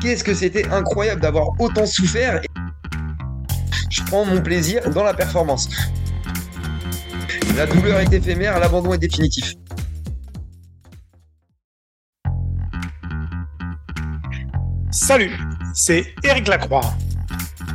[0.00, 2.40] qu'est-ce que c'était incroyable d'avoir autant souffert.
[3.90, 5.68] Je prends mon plaisir dans la performance.
[7.56, 9.54] La douleur est éphémère, l'abandon est définitif.
[14.90, 15.36] Salut,
[15.74, 16.82] c'est Eric Lacroix.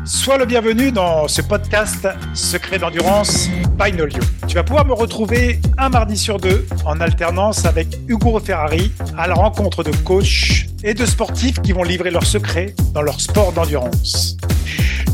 [0.06, 4.20] Sois le bienvenu dans ce podcast Secret d'endurance by Nolio.
[4.48, 9.26] Tu vas pouvoir me retrouver un mardi sur deux en alternance avec Hugo Ferrari à
[9.26, 13.52] la rencontre de coachs et de sportifs qui vont livrer leurs secrets dans leur sport
[13.52, 14.38] d'endurance.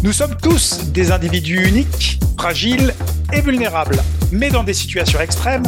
[0.03, 2.93] Nous sommes tous des individus uniques, fragiles
[3.31, 4.01] et vulnérables,
[4.33, 5.63] mais dans des situations extrêmes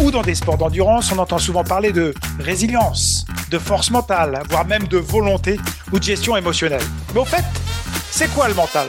[0.00, 4.66] ou dans des sports d'endurance, on entend souvent parler de résilience, de force mentale, voire
[4.66, 5.60] même de volonté
[5.92, 6.82] ou de gestion émotionnelle.
[7.14, 7.44] Mais au fait,
[8.16, 8.88] c'est quoi le mental?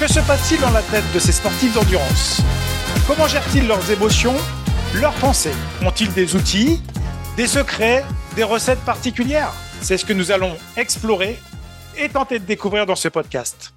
[0.00, 2.42] Que se passe-t-il dans la tête de ces sportifs d'endurance?
[3.06, 4.34] Comment gèrent-ils leurs émotions,
[4.94, 5.52] leurs pensées?
[5.80, 6.82] Ont-ils des outils,
[7.36, 9.52] des secrets, des recettes particulières?
[9.80, 11.38] C'est ce que nous allons explorer
[11.96, 13.72] et tenter de découvrir dans ce podcast.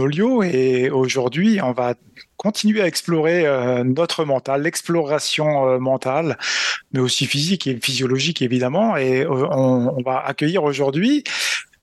[0.00, 1.94] Olio et aujourd'hui on va
[2.36, 6.38] continuer à explorer euh, notre mental, l'exploration euh, mentale,
[6.92, 8.96] mais aussi physique et physiologique évidemment.
[8.96, 11.24] Et euh, on, on, va accueillir aujourd'hui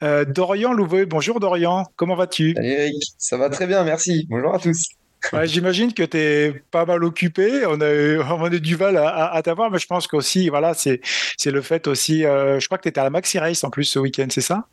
[0.05, 1.05] euh, Dorian Louveux.
[1.05, 2.53] Bonjour Dorian, comment vas-tu?
[2.55, 4.27] Salut Eric, ça va très bien, merci.
[4.29, 4.87] Bonjour à tous.
[5.33, 7.65] Ouais, J'imagine que tu es pas mal occupé.
[7.65, 10.73] On a, on a du mal à, à, à t'avoir, mais je pense qu'aussi, voilà,
[10.75, 11.01] c'est
[11.45, 12.25] le fait aussi.
[12.25, 14.41] Euh, je crois que tu étais à la Maxi Race en plus ce week-end, c'est
[14.41, 14.67] ça?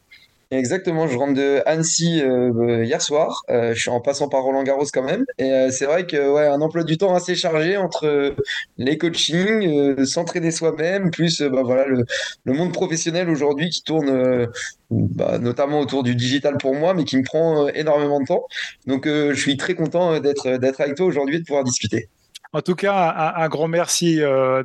[0.52, 3.42] Exactement, je rentre de Annecy euh, hier soir.
[3.48, 5.24] Euh, je suis en passant par Roland Garros quand même.
[5.38, 8.34] Et euh, c'est vrai que ouais, un emploi du temps assez chargé entre
[8.76, 12.04] les coachings, s'entraîner soi-même, plus bah, voilà le,
[12.44, 14.46] le, monde professionnel aujourd'hui qui tourne
[14.90, 18.44] bah, notamment autour du digital pour moi, mais qui me prend énormément de temps.
[18.86, 22.10] Donc je suis très content d'être d'être avec toi aujourd'hui et de pouvoir discuter.
[22.54, 24.62] En tout cas, un, grand merci euh,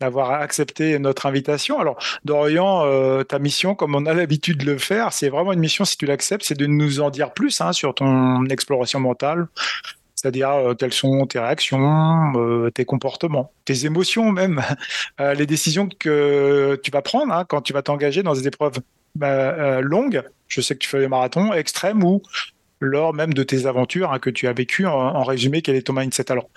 [0.00, 1.78] d'avoir accepté notre invitation.
[1.78, 5.60] Alors, Dorian, euh, ta mission, comme on a l'habitude de le faire, c'est vraiment une
[5.60, 9.48] mission, si tu l'acceptes, c'est de nous en dire plus hein, sur ton exploration mentale.
[10.14, 12.32] C'est-à-dire euh, quelles sont tes réactions,
[12.74, 14.62] tes comportements, tes émotions même,
[15.18, 18.78] les décisions que tu vas prendre hein, quand tu vas t'engager dans des épreuves
[19.14, 20.22] bah, longues.
[20.48, 22.20] Je sais que tu fais des marathons extrêmes ou
[22.84, 24.86] lors même de tes aventures hein, que tu as vécues.
[24.86, 26.30] En, résumé, quel est ton mindset?
[26.30, 26.48] Alors,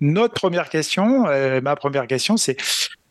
[0.00, 2.56] notre première question, euh, ma première question, c'est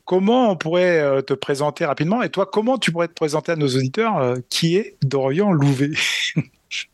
[0.06, 3.56] comment on pourrait euh, te présenter rapidement et toi, comment tu pourrais te présenter à
[3.56, 5.92] nos auditeurs euh, qui est Dorian Louvet?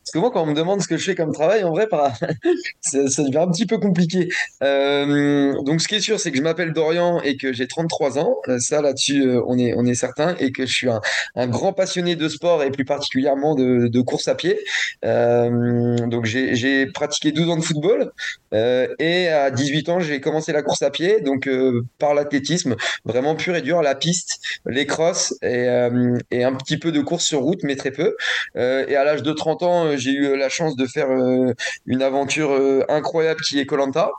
[0.09, 1.87] Parce que moi, quand on me demande ce que je fais comme travail, en vrai,
[2.81, 4.29] ça, devient un petit peu compliqué.
[4.63, 8.17] Euh, donc, ce qui est sûr, c'est que je m'appelle Dorian et que j'ai 33
[8.17, 8.37] ans.
[8.59, 10.35] Ça, là-dessus, on est, on est certain.
[10.39, 14.35] Et que je suis un, grand passionné de sport et plus particulièrement de, course à
[14.35, 14.59] pied.
[15.05, 18.11] Euh, donc, j'ai pratiqué 12 ans de football.
[18.53, 21.21] Euh, et à 18 ans, j'ai commencé la course à pied.
[21.21, 22.75] Donc, euh, par l'athlétisme,
[23.05, 27.25] vraiment pur et dur, la piste, les crosses euh, et, un petit peu de course
[27.25, 28.15] sur route, mais très peu.
[28.55, 31.53] et à l'âge de 30 ans, j'ai eu la chance de faire euh,
[31.85, 34.11] une aventure euh, incroyable qui est Colanta,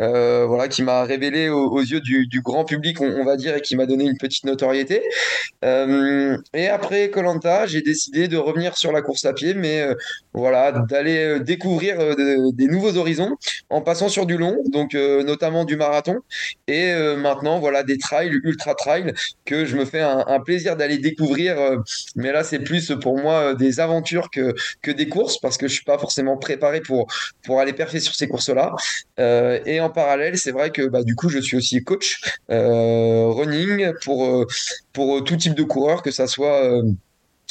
[0.00, 3.76] euh, voilà, qui m'a révélé aux, yeux du, grand public, on, va dire, et qui
[3.76, 5.02] m'a donné une petite notoriété.
[5.62, 9.86] et après Colanta, j'ai décidé de revenir sur la course à pied, mais
[10.32, 13.36] voilà, d'aller découvrir de, des nouveaux horizons
[13.70, 16.16] en passant sur du long, donc notamment du marathon,
[16.66, 19.12] et maintenant voilà des trails, ultra trails
[19.44, 21.56] que je me fais un, plaisir d'aller découvrir.
[22.16, 25.74] mais là, c'est plus pour moi des aventures que que des courses parce que je
[25.74, 27.06] suis pas forcément préparé pour
[27.44, 28.74] pour aller perfer sur ces courses là
[29.18, 33.28] euh, et en parallèle c'est vrai que bah, du coup je suis aussi coach euh,
[33.28, 34.46] running pour euh,
[34.92, 36.82] pour tout type de coureur que ça soit euh,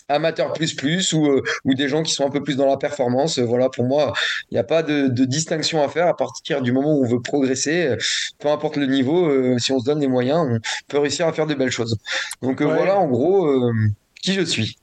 [0.09, 3.39] amateur plus plus ou, ou des gens qui sont un peu plus dans la performance.
[3.39, 4.13] Voilà, pour moi,
[4.51, 7.07] il n'y a pas de, de, distinction à faire à partir du moment où on
[7.07, 7.95] veut progresser,
[8.39, 11.33] peu importe le niveau, euh, si on se donne les moyens, on peut réussir à
[11.33, 11.97] faire de belles choses.
[12.41, 12.65] Donc ouais.
[12.65, 13.71] voilà, en gros, euh,
[14.21, 14.77] qui je suis.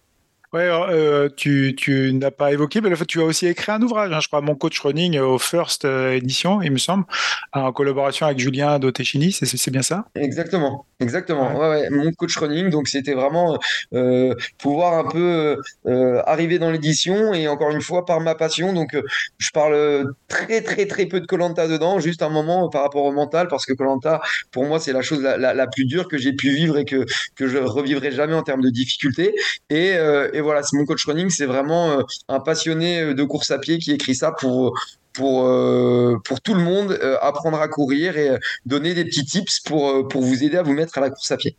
[0.53, 4.19] Ouais, euh, tu, tu n'as pas évoqué, mais tu as aussi écrit un ouvrage, hein,
[4.21, 7.05] je crois, Mon coach running au First édition, il me semble,
[7.53, 10.06] en collaboration avec Julien Dottechini, c'est bien ça?
[10.15, 11.53] Exactement, exactement.
[11.53, 11.61] Ouais.
[11.61, 11.91] Ouais, ouais.
[11.91, 13.58] Mon coach running, donc c'était vraiment
[13.93, 15.56] euh, pouvoir un peu
[15.87, 18.73] euh, arriver dans l'édition et encore une fois par ma passion.
[18.73, 19.02] Donc euh,
[19.38, 23.12] je parle très très très peu de Colanta dedans, juste un moment par rapport au
[23.12, 24.20] mental, parce que Colanta,
[24.50, 26.85] pour moi, c'est la chose la, la, la, plus dure que j'ai pu vivre et
[26.85, 27.05] que
[27.37, 29.35] que je revivrai jamais en termes de difficultés.
[29.70, 29.91] Et,
[30.32, 33.58] et et voilà, c'est mon coach running, c'est vraiment euh, un passionné de course à
[33.58, 34.75] pied qui écrit ça pour
[35.19, 40.22] euh, tout le monde euh, apprendre à courir et donner des petits tips pour pour
[40.22, 41.56] vous aider à vous mettre à la course à pied.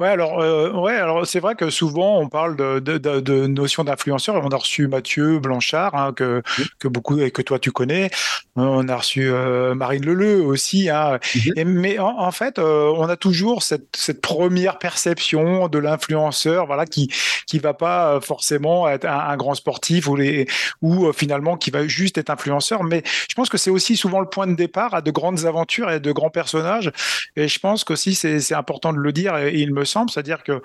[0.00, 3.46] Ouais, alors, euh, ouais, alors c'est vrai que souvent on parle de, de, de, de
[3.46, 4.34] notion d'influenceur.
[4.42, 6.42] On a reçu Mathieu Blanchard, hein, que,
[6.78, 8.10] que beaucoup et que toi tu connais.
[8.56, 10.88] On a reçu euh, Marine Leleu aussi.
[10.88, 11.18] Hein.
[11.34, 11.52] Mhm.
[11.56, 16.64] Et, mais en, en fait, euh, on a toujours cette, cette première perception de l'influenceur,
[16.64, 17.12] voilà, qui
[17.46, 20.46] qui va pas forcément être un, un grand sportif ou les
[20.80, 22.84] ou finalement qui va juste être influenceur.
[22.84, 25.90] Mais je pense que c'est aussi souvent le point de départ à de grandes aventures
[25.90, 26.90] et de grands personnages.
[27.36, 29.36] Et je pense qu'aussi c'est c'est important de le dire.
[29.36, 30.60] Et, il me c'est-à-dire que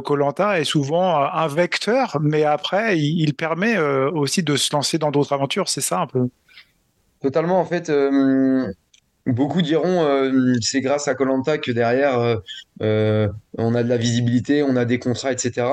[0.00, 4.98] Colanta est souvent euh, un vecteur, mais après il, permet euh, aussi de se lancer
[4.98, 5.68] dans d'autres aventures.
[5.68, 6.28] C'est ça un peu?
[7.22, 8.70] Totalement, en fait, euh,
[9.26, 12.36] beaucoup diront euh, c'est grâce à Koh-Lanta que derrière euh,
[12.82, 13.28] euh,
[13.58, 15.66] on a de la visibilité, on a des contrats, etc.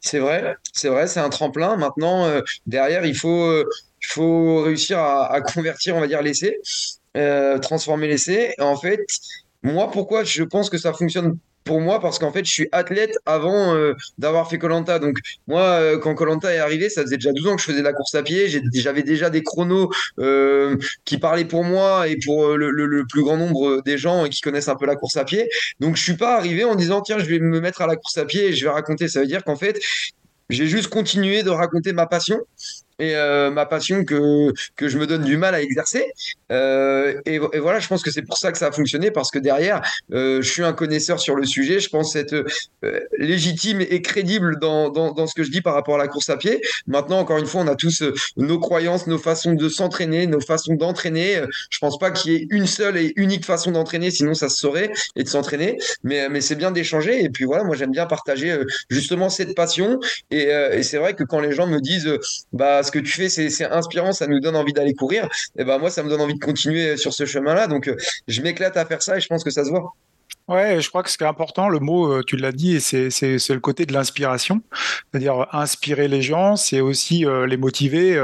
[0.00, 1.76] C'est vrai, c'est vrai, c'est un tremplin.
[1.76, 3.68] Maintenant, euh, derrière, il faut, euh,
[4.02, 6.60] il faut réussir à, à convertir, on va dire, l'essai,
[7.16, 8.54] euh, transformer l'essai.
[8.60, 9.00] En fait,
[9.62, 11.36] moi, pourquoi je pense que ça fonctionne
[11.68, 12.00] pour moi?
[12.00, 16.14] Parce qu'en fait, je suis athlète avant euh, d'avoir fait koh Donc, moi, euh, quand
[16.16, 18.48] koh est arrivé, ça faisait déjà 12 ans que je faisais la course à pied.
[18.74, 23.22] J'avais déjà des chronos euh, qui parlaient pour moi et pour le, le- le plus
[23.22, 25.48] grand nombre des gens qui connaissent un peu la course à pied.
[25.80, 28.18] Donc, je suis pas arrivé en disant, tiens, je vais me mettre à la course
[28.18, 29.06] à pied et je vais raconter.
[29.08, 29.78] Ça veut dire qu'en fait,
[30.50, 32.38] j'ai juste continué de raconter ma passion
[32.98, 36.04] et euh, ma passion que, que je me donne du mal à exercer.
[36.50, 39.38] Euh, et, voilà, je pense que c'est pour ça que ça a fonctionné, parce que
[39.38, 42.44] derrière, euh, je suis un connaisseur sur le sujet, je pense être
[43.18, 46.28] légitime et crédible dans, dans, dans ce que je dis par rapport à la course
[46.30, 46.60] à pied.
[46.86, 48.02] Maintenant, encore une fois, on a tous
[48.36, 51.42] nos croyances, nos façons de s'entraîner, nos façons d'entraîner.
[51.70, 54.56] Je pense pas qu'il y ait une seule et unique façon d'entraîner, sinon ça se
[54.56, 55.78] saurait, et de s'entraîner.
[56.02, 57.22] Mais, mais c'est bien d'échanger.
[57.22, 58.58] Et puis voilà, moi j'aime bien partager
[58.90, 60.00] justement cette passion.
[60.30, 62.10] Et, et c'est vrai que quand les gens me disent,
[62.52, 65.28] bah, ce que tu fais, c'est inspirant, ça nous donne envie d'aller courir.
[65.56, 67.68] Et ben moi, ça me donne envie de continuer sur ce chemin-là.
[67.68, 67.96] Donc, euh,
[68.26, 69.92] je m'éclate à faire ça et je pense que ça se voit.
[70.48, 73.10] Ouais, je crois que ce qui est important, le mot, euh, tu l'as dit, c'est
[73.10, 74.62] le côté de l'inspiration,
[75.12, 78.18] c'est-à-dire euh, inspirer les gens, c'est aussi euh, les motiver.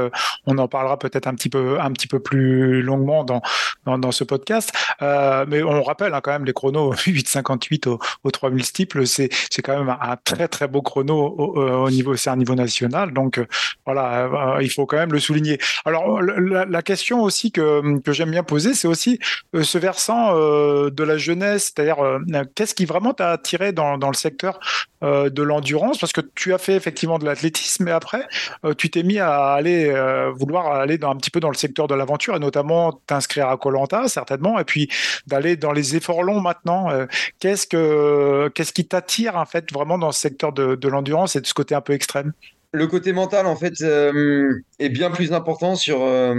[0.47, 3.41] on en parlera peut-être un petit peu un petit peu plus longuement dans
[3.85, 8.65] dans, ce podcast, mais on rappelle hein, quand même les chronos 8,58 au, au 3000
[8.65, 9.29] steeple, c'est
[9.63, 13.39] quand même un, très très beau chrono au, au niveau, c'est un niveau national, donc
[13.85, 15.59] voilà, il faut quand même le souligner.
[15.85, 19.19] Alors la, la question aussi que que j'aime bien poser, c'est aussi
[19.53, 22.14] ce versant de la jeunesse, c'est-à-dire
[22.55, 24.59] qu'est-ce qui vraiment t'a attiré dans, dans le secteur
[25.03, 25.97] euh, de l'endurance?
[25.97, 28.27] Parce que tu as fait effectivement de l'athlétisme, mais après,
[28.63, 31.55] euh, tu t'es mis à aller euh, vouloir aller dans, un petit peu dans le
[31.55, 33.71] secteur de l'aventure et notamment t'inscrire à koh
[34.07, 34.89] certainement, et puis
[35.27, 36.89] d'aller dans les efforts longs maintenant.
[36.89, 37.05] Euh,
[37.39, 41.41] qu'est-ce que qu'est-ce qui t'attire en fait vraiment dans ce secteur de, de l'endurance et
[41.41, 42.33] de ce côté un peu extrême?
[42.75, 46.35] Le côté mental, en fait, euh, est bien plus important sur, euh,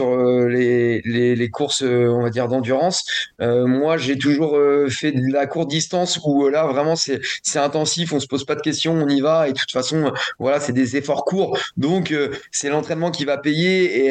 [0.00, 3.04] euh, les, courses, on va dire, d'endurance.
[3.38, 4.58] Moi, j'ai toujours
[4.88, 7.20] fait de la courte distance où là, vraiment, c'est,
[7.56, 9.48] intensif, on se pose pas de questions, on y va.
[9.48, 11.58] Et de toute façon, voilà, c'est des efforts courts.
[11.76, 12.14] Donc,
[12.50, 14.06] c'est l'entraînement qui va payer.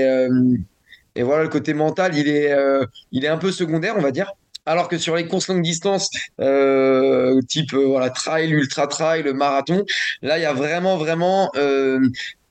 [1.16, 4.32] Et, voilà, le côté mental, il est un peu secondaire, on va dire.
[4.66, 9.84] Alors que sur les courses longue distance, euh, type euh, voilà trail, ultra trail, marathon,
[10.22, 12.00] là il y a vraiment vraiment euh,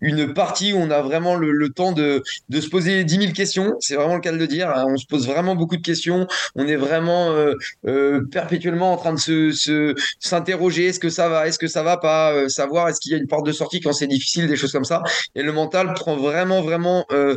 [0.02, 3.74] une partie où on a vraiment le, temps de, de se poser dix mille questions.
[3.80, 4.68] C'est vraiment le cas de le dire.
[4.68, 4.84] hein.
[4.88, 6.26] On se pose vraiment beaucoup de questions.
[6.56, 7.54] On est vraiment euh,
[7.86, 10.86] euh, perpétuellement en train de se, se s'interroger.
[10.86, 11.46] Est-ce que ça va?
[11.46, 12.32] Est-ce que ça va pas?
[12.34, 14.72] Euh, Savoir est-ce qu'il y a une porte de sortie quand c'est difficile, des choses
[14.72, 15.02] comme ça.
[15.36, 17.36] Et le mental prend vraiment vraiment euh,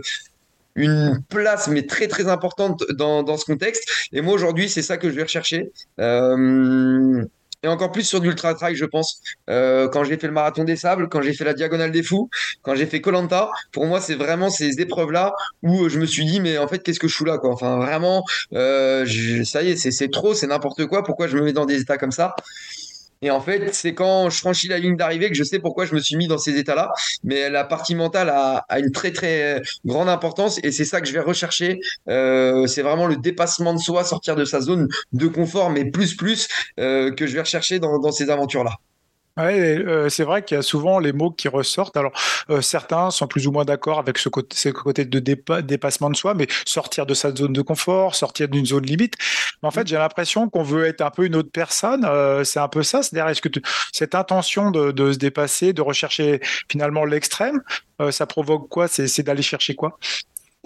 [0.75, 3.83] une place, mais très très importante dans, ce contexte.
[4.11, 5.71] Et moi aujourd'hui, c'est ça que je vais rechercher.
[5.99, 7.25] Euh,
[7.65, 9.21] et encore plus sur du ultra trail, je pense.
[9.49, 12.29] Euh, quand j'ai fait le marathon des sables, quand j'ai fait la diagonale des fous,
[12.61, 13.11] quand j'ai fait koh
[13.71, 16.99] pour moi, c'est vraiment ces épreuves-là où je me suis dit, mais en fait, qu'est-ce
[16.99, 17.51] que je fous là, quoi?
[17.51, 19.05] Enfin, vraiment, euh,
[19.45, 21.03] ça y est, c'est trop, c'est n'importe quoi.
[21.03, 22.35] Pourquoi je me mets dans des états comme ça?
[23.21, 25.95] Et en fait, c'est quand je franchis la ligne d'arrivée que je sais pourquoi je
[25.95, 26.91] me suis mis dans ces états-là.
[27.23, 31.13] Mais la partie mentale a, une très très grande importance et c'est ça que je
[31.13, 31.79] vais rechercher.
[32.09, 36.15] Euh, c'est vraiment le dépassement de soi, sortir de sa zone de confort, mais plus
[36.15, 36.47] plus
[36.79, 38.77] euh, que je vais rechercher dans ces aventures-là.
[39.37, 41.97] Ouais, euh, c'est vrai qu'il y a souvent les mots qui ressortent.
[41.97, 42.13] Alors,
[42.49, 46.09] euh, certains sont plus ou moins d'accord avec ce côté, ce côté de dépa- dépassement
[46.09, 49.15] de soi, mais sortir de sa zone de confort, sortir d'une zone limite.
[49.61, 52.05] Mais en fait, j'ai l'impression qu'on veut être un peu une autre personne.
[52.05, 53.03] Euh, c'est un peu ça.
[53.03, 53.61] C'est-à-dire, est-ce que tu-
[53.91, 56.39] cette intention de, de se dépasser, de rechercher
[56.71, 57.61] finalement l'extrême,
[58.01, 58.87] euh, ça provoque quoi?
[58.87, 59.97] C'est, c'est d'aller chercher quoi?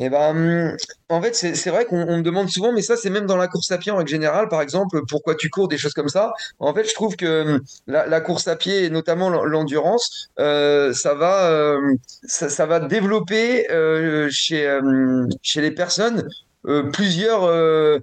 [0.01, 0.77] Et ben,
[1.09, 3.49] en fait, c'est vrai qu'on on me demande souvent, mais ça, c'est même dans la
[3.49, 6.31] course à pied en règle générale, par exemple, pourquoi tu cours, des choses comme ça.
[6.59, 10.93] En fait, je trouve que hum, la, course à pied, et notamment l'en- l'endurance, euh,
[10.93, 16.25] ça va, euh, ça, va développer euh, chez, euh, chez les personnes
[16.67, 17.99] euh, plusieurs, euh,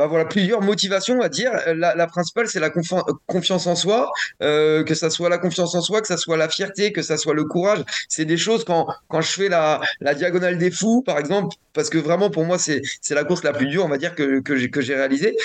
[0.00, 1.52] bah voilà, plusieurs motivations, on va dire.
[1.76, 4.10] La, la principale, c'est la confiance en soi,
[4.42, 7.18] euh, que ça soit la confiance en soi, que ça soit la fierté, que ça
[7.18, 7.84] soit le courage.
[8.08, 11.90] C'est des choses quand, quand je fais la, la diagonale des fous, par exemple, parce
[11.90, 12.80] que vraiment pour moi, c'est
[13.10, 15.36] la course la plus dure, on va dire, que, que j'ai réalisée.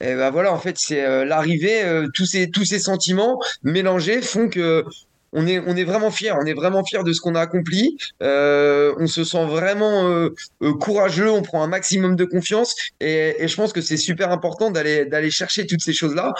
[0.00, 4.22] Et ben voilà, en fait, c'est euh, l'arrivée, euh, tous ces tous ces sentiments mélangés
[4.22, 4.84] font que
[5.32, 7.96] on est, on est vraiment fier, on est vraiment fier de ce qu'on a accompli.
[8.22, 13.36] Euh, on se sent vraiment euh, euh, courageux, on prend un maximum de confiance et,
[13.38, 16.34] et je pense que c'est super important d'aller d'aller chercher toutes ces choses-là.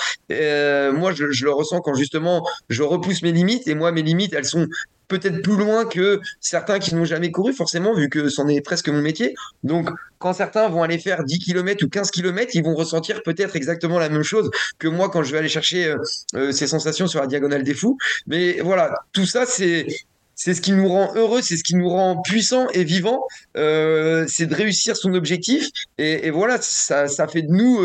[0.93, 4.35] moi, je, je, le ressens quand justement je repousse mes limites et moi mes limites,
[4.35, 4.67] elles sont
[5.11, 8.89] peut-être plus loin que certains qui n'ont jamais couru, forcément, vu que c'en est presque
[8.89, 9.35] mon métier.
[9.65, 13.57] Donc, quand certains vont aller faire 10 km ou 15 km, ils vont ressentir peut-être
[13.57, 15.97] exactement la même chose que moi quand je vais aller chercher euh,
[16.35, 17.99] euh, ces sensations sur la diagonale des fous.
[18.27, 19.87] Mais voilà, tout ça, c'est
[20.37, 23.27] c'est ce qui nous rend heureux, c'est ce qui nous rend puissants et vivants,
[23.59, 25.69] euh, c'est de réussir son objectif.
[25.99, 27.85] Et, voilà, ça, ça, fait de nous,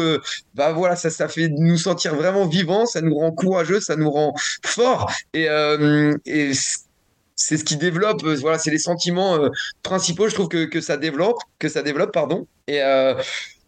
[0.53, 3.97] bah voilà, ça, ça fait de nous sentir vraiment vivants, ça nous rend courageux, ça
[3.97, 4.33] nous rend
[4.65, 5.11] forts.
[5.33, 6.53] Et, euh, et
[7.35, 9.49] c'est ce qui développe, euh, voilà, c'est les sentiments euh,
[9.83, 12.47] principaux, je trouve que, que, ça développe, que ça développe, pardon.
[12.67, 13.13] Et euh,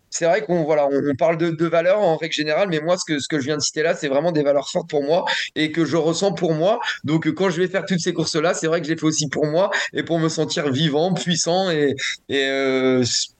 [0.09, 3.03] c'est vrai qu'on voilà, on, parle de, de, valeurs en règle générale, mais moi, ce
[3.05, 5.25] que, ce que je viens de citer là, c'est vraiment des valeurs fortes pour moi
[5.55, 6.79] et que je ressens pour moi.
[7.03, 9.27] Donc, quand je vais faire toutes ces courses-là, c'est vrai que je les fais aussi
[9.27, 11.93] pour moi et pour me sentir vivant, puissant et,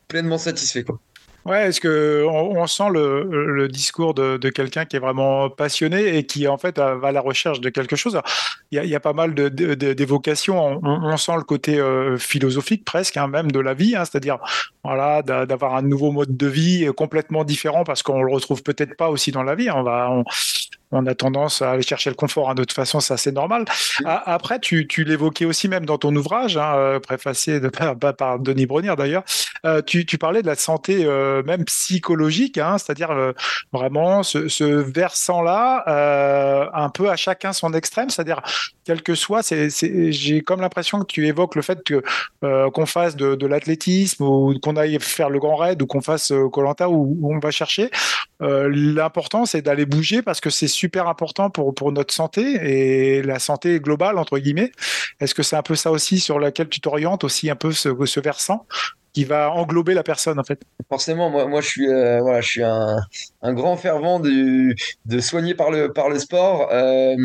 [0.07, 0.86] pleinement satisfait.
[1.48, 6.18] Ouais, est-ce que on, sent le, le, discours de, de quelqu'un qui est vraiment passionné
[6.18, 8.20] et qui en fait va à la recherche de quelque chose?
[8.72, 10.75] Il y y a pas mal d'évocations.
[10.75, 14.04] De, on, on, sent le côté euh, philosophique presque, hein, même de la vie, hein,
[14.04, 14.39] c'est-à-dire
[14.84, 19.10] voilà d'avoir un nouveau mode de vie complètement différent parce qu'on le retrouve peut-être pas
[19.10, 19.72] aussi dans la vie.
[19.72, 20.25] On va on,
[20.91, 22.53] on a tendance à aller chercher le confort.
[22.56, 23.65] De toute façon, ça c'est normal.
[24.06, 28.39] Après, tu, tu l'évoquais aussi même dans ton ouvrage, hein, euh, préfacé de, par, par
[28.39, 29.24] Denis Brunier d'ailleurs.
[29.65, 33.34] Euh, tu, tu, parlais de la santé euh, même psychologique, hein, c'est-à-dire euh,
[33.72, 38.41] vraiment ce, ce versant-là, un peu à chacun son extrême, c'est-à-dire
[38.86, 41.79] quel que soit, j'ai comme l'impression que tu évoques le fait
[42.41, 46.32] qu'on fasse de, de l'athlétisme ou qu'on aille faire le grand raid ou qu'on fasse
[46.51, 47.89] Colanta où, où on va chercher.
[48.39, 53.39] l'important, c'est d'aller bouger parce que c'est super important pour, pour notre santé et la
[53.39, 54.72] santé globale, entre guillemets.
[55.19, 57.89] Est-ce que c'est un peu ça aussi sur laquelle tu t'orientes, aussi un peu ce,
[58.05, 58.65] ce versant
[59.13, 60.62] qui va englober la personne en fait?
[60.89, 62.98] Forcément, moi, moi je suis, euh, voilà, je suis un,
[63.41, 64.75] un, grand fervent de,
[65.19, 66.69] soigner par le, par le sport.
[66.72, 67.15] Euh,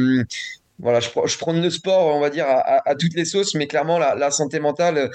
[0.79, 4.17] voilà, je, prends le sport, on va dire, à toutes les sauces, mais clairement, la,
[4.17, 5.11] la santé mentale,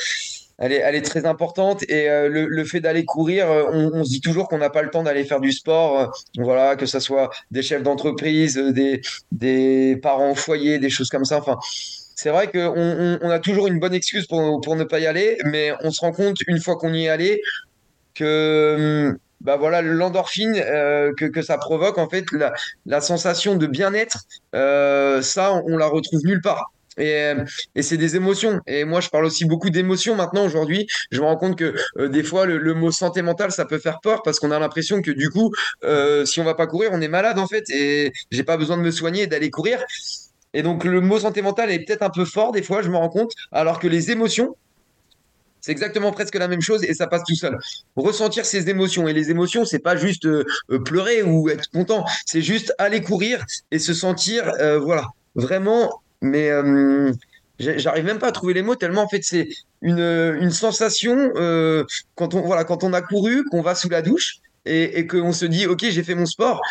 [0.60, 1.84] elle est, très importante.
[1.90, 4.90] Et euh, le, fait d'aller courir, euh, on, se dit toujours qu'on n'a pas le
[4.90, 6.00] temps d'aller faire du sport.
[6.00, 11.26] Euh, voilà, que ce soit des chefs d'entreprise, des, parents au foyer, des choses comme
[11.26, 11.38] ça.
[11.38, 11.58] Enfin,
[12.16, 15.38] c'est vrai qu'on on, on, a toujours une bonne excuse pour, ne pas y aller,
[15.46, 17.42] mais on se rend compte une fois qu'on y est allé
[18.16, 22.26] que bah voilà l'endorphine que, ça provoque en fait
[22.88, 27.34] la, sensation de bien-être ça on la retrouve nulle part et,
[27.82, 28.60] c'est des émotions.
[28.68, 30.88] Et moi, je parle aussi beaucoup d'émotions maintenant aujourd'hui.
[31.12, 34.00] Je me rends compte que euh, des fois, le, mot santé mentale, ça peut faire
[34.02, 37.02] peur parce qu'on a l'impression que du coup, euh, si on va pas courir, on
[37.02, 37.70] est malade en fait.
[37.70, 39.84] Et j'ai pas besoin de me soigner d'aller courir.
[40.54, 42.98] Et donc, le mot santé mentale est peut-être un peu fort des fois, je me
[42.98, 43.34] rends compte.
[43.52, 44.56] Alors que les émotions,
[45.62, 47.58] c'est exactement presque la même chose et ça passe tout seul.
[47.96, 50.46] Ressentir ses émotions et les émotions, c'est pas juste euh,
[50.86, 57.12] pleurer ou être content, c'est juste aller courir et se sentir, voilà, vraiment mais euh,
[57.60, 59.50] j'arrive même pas à trouver les mots tellement en fait c'est
[59.82, 61.84] une, sensation euh,
[62.16, 65.46] quand on voilà quand a couru qu'on va sous la douche et, et qu'on se
[65.46, 66.62] dit ok j'ai fait mon sport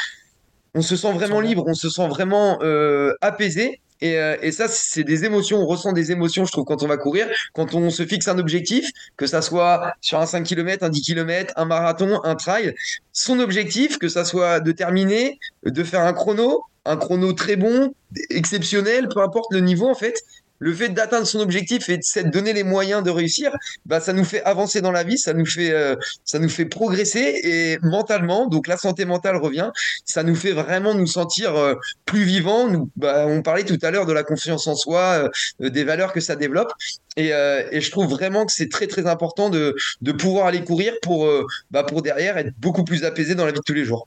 [0.77, 3.81] on se sent vraiment libre on se sent vraiment euh, apaisé.
[4.03, 6.87] Et, euh, et, ça, c'est des émotions, on ressent des émotions, je trouve, quand on
[6.87, 10.85] va courir, quand on se fixe un objectif, que ça soit sur un 5 km,
[10.85, 12.75] un 10 km, un marathon, un trail,
[13.15, 17.95] son objectif, que ça soit de terminer, de faire un chrono, un chrono très bon,
[18.29, 20.21] exceptionnel, peu importe le niveau en fait,
[20.59, 23.51] le fait d'atteindre son objectif et de se donner les moyens de réussir,
[23.85, 26.65] bah ça nous fait avancer dans la vie, ça nous fait euh, ça nous fait
[26.65, 29.71] progresser et mentalement, donc la santé mentale revient,
[30.05, 32.69] ça nous fait vraiment nous sentir euh, plus vivants.
[32.69, 36.13] Nous, bah, on parlait tout à l'heure de la confiance en soi, euh, des valeurs
[36.13, 36.73] que ça développe.
[37.17, 41.29] Et, je trouve vraiment que c'est très très important de, de pouvoir aller courir pour,
[41.71, 44.07] bah, pour derrière être beaucoup plus apaisé dans la vie de tous les jours.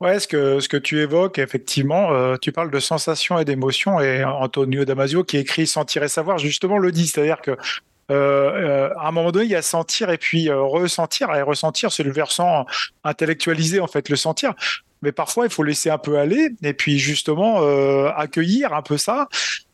[0.00, 4.00] Ouais, ce que, ce que tu évoques, effectivement, euh, tu parles de sensations et d'émotions,
[4.00, 7.06] et Antonio Damasio, qui écrit Sentir et savoir, justement, le dit.
[7.06, 7.56] C'est-à-dire que euh,
[8.10, 11.34] euh, à un moment donné, il y a sentir et puis ressentir.
[11.34, 12.64] Et ressentir, c'est le versant
[13.04, 14.54] intellectualisé, en fait, le sentir.
[15.02, 17.60] Mais parfois, il faut laisser un peu aller et puis justement
[18.10, 19.28] accueillir un peu ça,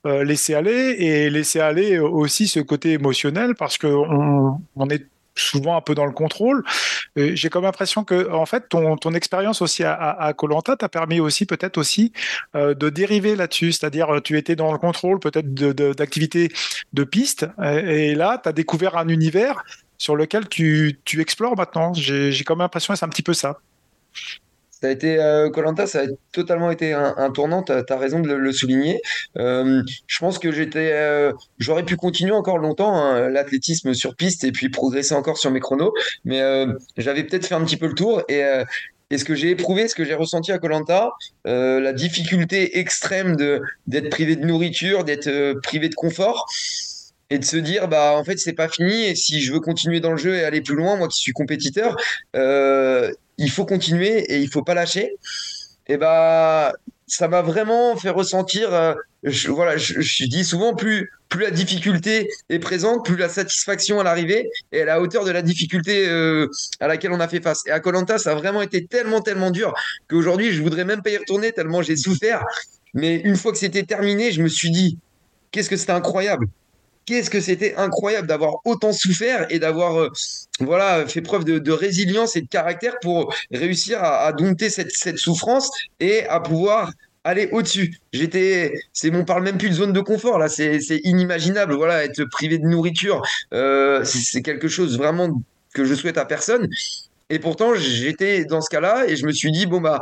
[0.05, 5.07] laisser aller et laisser aller aussi ce côté émotionnel parce que on, on est
[5.37, 6.65] souvent un peu dans le contrôle.
[7.17, 11.47] J'ai comme l'impression que, en fait, ton, ton expérience aussi à Colanta t'a permis aussi
[11.47, 12.13] peut-être aussi
[12.55, 16.55] euh, de dériver là-dessus, c'est-à-dire tu étais dans le contrôle peut-être d'activités de,
[16.93, 19.65] de, piste, et, là, tu as découvert un univers
[19.99, 21.95] sur lequel tu, tu explores maintenant.
[21.95, 23.59] J'ai comme l'impression que c'est un petit peu ça.
[24.81, 25.17] Ça a été
[25.55, 27.63] Colanta, euh, ça a totalement été un, tournant.
[27.63, 29.01] Tu as, raison de le, souligner.
[29.39, 34.45] Euh, je pense que j'étais, euh, j'aurais pu continuer encore longtemps hein, l'athlétisme sur piste
[34.45, 36.43] et puis progresser encore sur mes chronos, mais
[36.99, 40.05] j'avais peut-être fait un petit peu le tour et ce que j'ai éprouvé, ce que
[40.05, 41.11] j'ai ressenti à Colanta,
[41.47, 43.37] la difficulté extrême
[43.87, 46.47] d'être privé de nourriture, d'être privé de confort,
[47.29, 49.99] et de se dire bah en fait c'est pas fini et si je veux continuer
[49.99, 51.97] dans le jeu et aller plus loin, moi qui suis compétiteur,
[53.39, 55.17] il faut continuer et il faut pas lâcher.
[55.89, 56.73] Et bah,
[57.07, 58.73] ça m'a vraiment fait ressentir.
[58.75, 63.99] Euh, je, voilà, je, dis souvent plus plus la difficulté est présente, plus la satisfaction
[63.99, 67.41] à l'arrivée est à la hauteur de la difficulté euh, à laquelle on a fait
[67.41, 67.63] face.
[67.67, 69.75] Et à Colanta, ça a vraiment été tellement tellement dur
[70.09, 72.45] qu'aujourd'hui, je voudrais même pas y retourner tellement j'ai souffert.
[72.95, 74.99] Mais une fois que c'était terminé, je me suis dit,
[75.51, 76.47] qu'est-ce que c'était incroyable?
[77.07, 80.11] Qu'est-ce que c'était incroyable d'avoir autant souffert et d'avoir euh,
[80.61, 85.71] voilà fait preuve de, résilience et de caractère pour réussir à, dompter cette, souffrance
[86.01, 86.91] et à pouvoir
[87.25, 87.99] aller au-dessus.
[88.13, 91.75] J'étais, c'est, on parle même plus de zone de confort là, c'est, inimaginable.
[91.75, 93.23] Voilà, être privé de nourriture,
[93.55, 95.43] euh, c'est quelque chose vraiment
[95.75, 96.69] que je souhaite à personne.
[97.29, 100.01] Et pourtant, j'étais dans ce cas-là et je me suis dit bon bah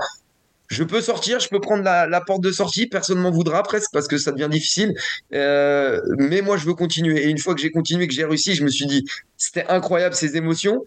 [0.68, 4.08] je peux sortir, je peux prendre la, porte de sortie, personne m'en voudra presque parce
[4.08, 4.94] que ça devient difficile.
[5.32, 7.24] Euh, mais moi, je veux continuer.
[7.24, 9.04] Et une fois que j'ai continué, que j'ai réussi, je me suis dit,
[9.36, 10.84] c'était incroyable ces émotions.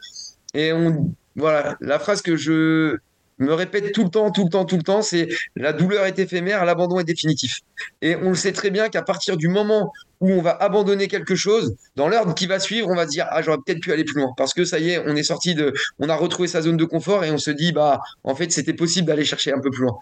[0.54, 2.98] Et on, voilà, la phrase que je
[3.40, 6.18] me répète tout le temps, tout le temps, tout le temps, c'est la douleur est
[6.20, 7.62] éphémère, l'abandon est définitif.
[8.02, 11.36] Et on le sait très bien qu'à partir du moment où on va abandonner quelque
[11.36, 14.04] chose, dans l'heure qui va suivre, on va se dire ah j'aurais peut-être pu aller
[14.04, 16.62] plus loin parce que ça y est, on est sorti de, on a retrouvé sa
[16.62, 19.60] zone de confort et on se dit bah en fait c'était possible d'aller chercher un
[19.60, 19.98] peu plus loin.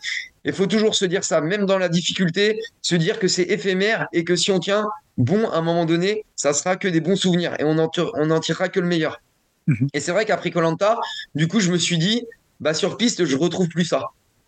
[0.46, 4.08] Il faut toujours se dire ça, même dans la difficulté, se dire que c'est éphémère
[4.14, 4.88] et que si on tient
[5.18, 8.32] bon à un moment donné, ça sera que des bons souvenirs et on en, on
[8.32, 9.20] en tirera que le meilleur.
[9.68, 9.88] Mhm.
[9.94, 10.98] Et c'est vrai qu'après Colanta,
[11.34, 12.24] du coup je me suis dit
[12.60, 14.06] bah sur piste je retrouve plus ça.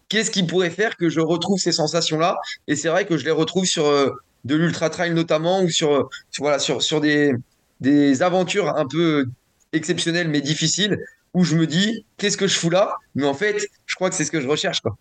[0.10, 2.38] Qu'est-ce qui pourrait faire que je retrouve ces sensations-là?
[2.68, 4.12] Et c'est vrai que je les retrouve sur euh,
[4.46, 6.10] de l'ultra trail notamment ou sur,
[6.40, 7.34] voilà sur sur des
[7.82, 9.28] des aventures un peu
[9.74, 10.98] exceptionnelles mais difficiles
[11.34, 12.96] où je me dis qu'est-ce que je fous là?
[13.16, 14.98] Mais en fait je crois que c'est ce que je recherche quoi.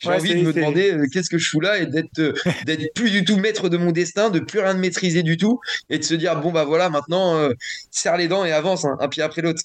[0.00, 2.32] J'ai envie de me demander euh, qu'est-ce que je fous là et d'être euh,
[2.66, 5.98] d'être plus du tout maître de mon destin, de plus rien maîtriser du tout et
[5.98, 7.52] de se dire bon bah voilà maintenant euh,
[7.90, 9.62] serre les dents et avance hein, un pied après l'autre.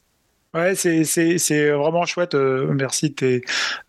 [0.55, 2.33] Ouais, c'est vraiment chouette.
[2.33, 3.41] Euh, merci de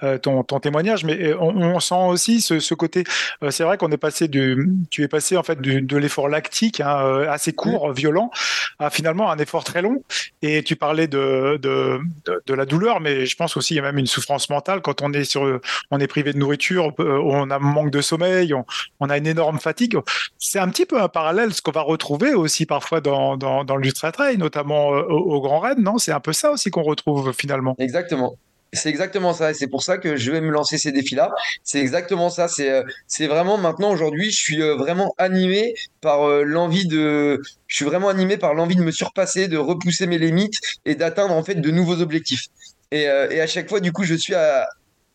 [0.03, 1.05] euh, ton, ton, témoignage.
[1.05, 3.05] Mais euh, on, on sent aussi ce, ce côté.
[3.49, 4.69] c'est vrai qu'on est passé du.
[4.91, 8.31] Tu es passé en fait du, de l'effort lactique hein, assez court, violent,
[8.79, 10.05] à finalement un effort très long.
[10.43, 11.99] Et tu parlais de, de,
[12.47, 15.01] de, la douleur, mais je pense aussi il y a même une souffrance mentale quand
[15.01, 18.67] on est sur, on est privé de nourriture, on a manque de sommeil, on,
[19.01, 19.97] on a une énorme fatigue.
[20.39, 23.77] C'est un petit peu un parallèle ce qu'on va retrouver aussi parfois dans, dans, dans
[23.77, 25.79] l'ultra trail, notamment au, au Grand Raid.
[25.79, 27.75] Non, c'est un peu ça aussi qu'on retrouve finalement.
[27.79, 28.37] Exactement.
[28.73, 31.33] C'est exactement ça, et c'est pour ça que je vais me lancer ces défis-là.
[31.65, 32.47] C'est exactement ça.
[32.47, 37.43] C'est euh, c'est vraiment maintenant aujourd'hui, je suis euh, vraiment animé par euh, l'envie de,
[37.67, 41.35] je suis vraiment animé par l'envie de me surpasser, de repousser mes limites et d'atteindre
[41.35, 42.47] en fait de nouveaux objectifs.
[42.93, 44.35] Et, et à chaque fois, du coup, je suis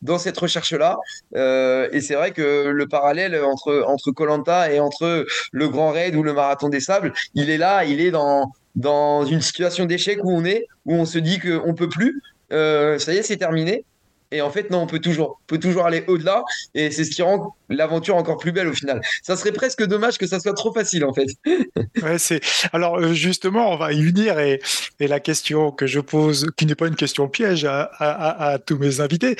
[0.01, 0.97] dans cette recherche-là.
[1.35, 6.23] et c'est vrai que le parallèle entre entre Colanta et entre le Grand Raid ou
[6.23, 10.31] le Marathon des Sables, il est là, il est dans dans une situation d'échec où
[10.31, 13.85] on est, où on se dit qu'on peut plus, euh, ça y est, c'est terminé.
[14.31, 16.43] Et en fait, non, on peut toujours, peut toujours aller au-delà.
[16.73, 19.01] Et c'est ce qui rend l'aventure encore plus belle au final.
[19.23, 21.27] Ça serait presque dommage que ça soit trop facile, en fait.
[22.73, 24.39] Alors, euh, justement, on va y venir.
[24.39, 24.59] Et,
[24.99, 28.77] la question que je pose, qui n'est pas une question piège à, à, à tous
[28.77, 29.35] mes invités,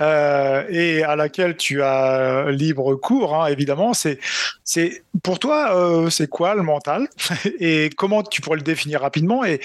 [0.00, 4.18] euh, et à laquelle tu as libre cours, hein, évidemment, c'est,
[4.64, 7.08] c'est pour toi, euh, c'est quoi le mental?
[7.60, 9.44] Et comment tu pourrais le définir rapidement?
[9.44, 9.60] Et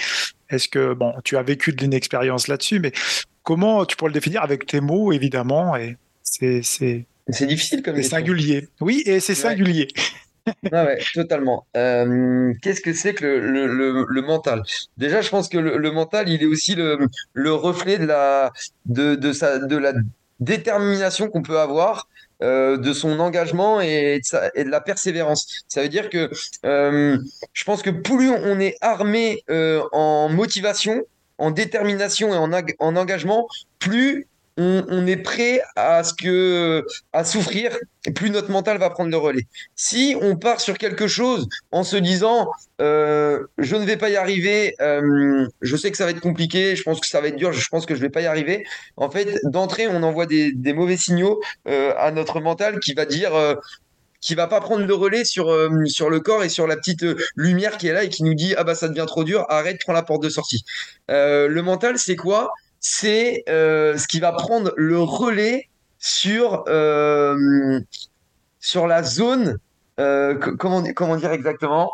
[0.50, 2.92] est-ce que, bon, tu as vécu de l'inexpérience là-dessus, mais
[3.46, 7.96] comment tu pourrais le définir avec tes mots, évidemment Et c'est, c'est, c'est difficile comme
[7.96, 8.68] C'est singulier.
[8.80, 9.88] Oui, et c'est singulier.
[10.72, 11.64] ah ouais, totalement.
[11.76, 14.62] Euh, qu'est-ce que c'est que le, le, le, mental?
[14.98, 16.98] Déjà, je pense que le, mental, il est aussi le,
[17.32, 18.52] le reflet de la,
[18.84, 19.92] de, de, sa, de la
[20.40, 22.08] détermination qu'on peut avoir,
[22.42, 25.64] euh, de son engagement et de, sa, et de, la persévérance.
[25.68, 26.30] Ça veut dire que
[26.64, 27.18] euh,
[27.52, 31.04] je pense que plus on est armé en motivation,
[31.38, 34.26] en détermination et en, en engagement, plus
[34.58, 37.76] on, est prêt à ce que à souffrir,
[38.14, 39.46] plus notre mental va prendre le relais.
[39.74, 44.16] Si on part sur quelque chose en se disant euh, je ne vais pas y
[44.16, 47.36] arriver, euh, je sais que ça va être compliqué, je pense que ça va être
[47.36, 48.64] dur, je pense que je vais pas y arriver.
[48.96, 53.32] En fait, d'entrée, on envoie des, mauvais signaux euh, à notre mental qui va dire
[54.20, 55.54] qui va pas prendre le relais sur,
[55.86, 57.04] sur le corps et sur la petite
[57.36, 59.78] lumière qui est là et qui nous dit ah bah ça devient trop dur, arrête,
[59.82, 60.64] prends la porte de sortie.
[61.08, 62.52] le mental, c'est quoi?
[62.80, 67.80] C'est euh, ce qui va prendre le relais sur, euh,
[68.60, 69.58] sur la zone,
[69.98, 71.90] euh, comment, comment dire exactement?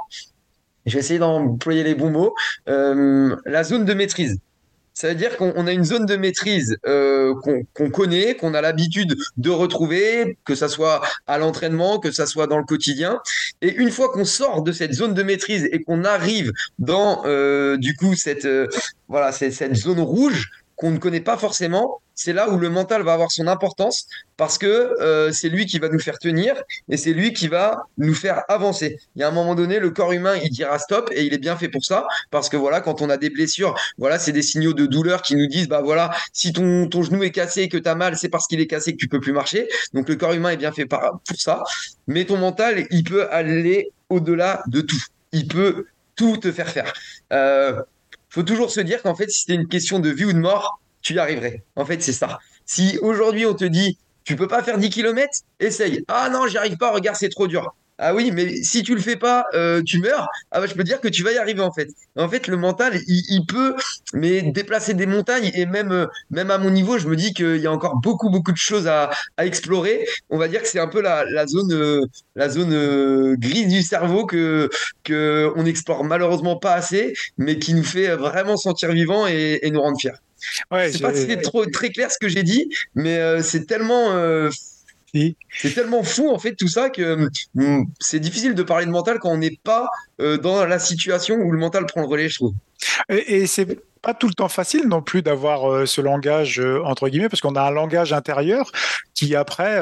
[0.84, 2.34] Je vais essayer d'employer les bons mots.
[2.66, 4.38] la zone de maîtrise.
[4.94, 9.50] Ça veut dire qu'on a une zone de maîtrise qu'on connaît, qu'on a l'habitude de
[9.50, 13.20] retrouver, que ça soit à l'entraînement, que ça soit dans le quotidien.
[13.62, 17.22] Et une fois qu'on sort de cette zone de maîtrise et qu'on arrive dans
[17.76, 18.46] du coup cette
[19.08, 23.14] voilà cette zone rouge, qu'on ne connaît pas forcément, c'est là où le mental va
[23.14, 26.54] avoir son importance parce que euh, c'est lui qui va nous faire tenir
[26.88, 28.98] et c'est lui qui va nous faire avancer.
[29.14, 31.38] Il y a un moment donné, le corps humain, il dira stop et il est
[31.38, 34.42] bien fait pour ça parce que voilà, quand on a des blessures, voilà, c'est des
[34.42, 37.68] signaux de douleur qui nous disent bah voilà, si ton, ton genou est cassé et
[37.68, 39.68] que tu as mal, c'est parce qu'il est cassé que tu peux plus marcher.
[39.92, 41.62] Donc le corps humain est bien fait pour ça.
[42.06, 45.02] Mais ton mental, il peut aller au-delà de tout.
[45.32, 46.92] Il peut tout te faire faire.
[47.32, 47.80] Euh,
[48.28, 50.80] faut toujours se dire qu'en fait, si c'était une question de vie ou de mort,
[51.02, 51.64] tu y arriverais.
[51.76, 52.38] En fait, c'est ça.
[52.64, 56.04] Si aujourd'hui on te dit, tu peux pas faire 10 km, essaye.
[56.08, 57.74] Ah non, j'y arrive pas, regarde, c'est trop dur.
[58.04, 60.28] Ah oui, mais si tu le fais pas, euh, tu meurs.
[60.50, 61.88] Ah bah, je peux dire que tu vas y arriver en fait.
[62.16, 63.76] En fait, le mental, il, peut,
[64.12, 67.58] mais déplacer des montagnes et même, euh, même à mon niveau, je me dis qu'il
[67.58, 70.04] y a encore beaucoup, beaucoup de choses à, explorer.
[70.30, 72.00] On va dire que c'est un peu la, zone, euh,
[72.34, 74.68] la zone grise du cerveau que
[75.04, 79.70] que on n'explore malheureusement pas assez, mais qui nous fait vraiment sentir vivant et, et
[79.70, 80.12] nous rendre fiers.
[80.70, 84.50] Ouais, sais pas si c'est trop très clair ce que j'ai dit, mais c'est tellement
[85.14, 89.18] c'est tellement fou en fait tout ça que hum, c'est difficile de parler de mental
[89.18, 89.88] quand on n'est pas
[90.20, 92.54] euh, dans la situation où le mental prend le relais, je trouve.
[93.08, 93.66] Et, c'est
[94.02, 97.40] pas tout le temps facile non plus d'avoir euh, ce langage euh, entre guillemets parce
[97.40, 98.72] qu'on a un langage intérieur
[99.14, 99.78] qui après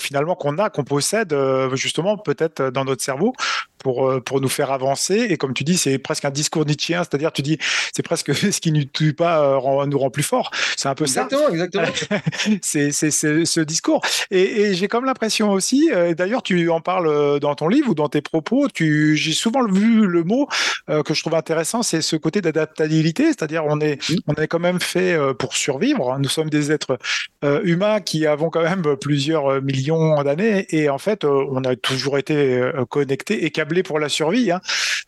[0.00, 1.36] finalement qu'on a qu'on possède
[1.74, 3.32] justement peut-être dans notre cerveau
[3.78, 5.26] pour, pour nous faire avancer.
[5.28, 7.58] Et comme tu dis, c'est presque un discours nietzschéen, c'est-à-dire tu dis,
[7.92, 10.50] c'est presque ce qui ne tue pas nous rend plus fort.
[10.76, 11.28] C'est un peu ça.
[11.50, 11.86] Exactement,
[12.62, 14.00] c'est ce discours.
[14.32, 18.22] Et, j'ai comme l'impression aussi, d'ailleurs tu en parles dans ton livre ou dans tes
[18.22, 20.48] propos, j'ai souvent vu le mot
[20.88, 24.14] que je trouve intéressant, c'est ce côté d'adaptabilité, c'est-à-dire on est, mmh.
[24.26, 26.18] on est quand même fait pour survivre.
[26.18, 26.98] Nous sommes des êtres
[27.42, 32.60] humains qui avons quand même plusieurs millions d'années et en fait, on a toujours été
[32.90, 34.50] connectés et câblés pour la survie.
[34.50, 34.60] Hein.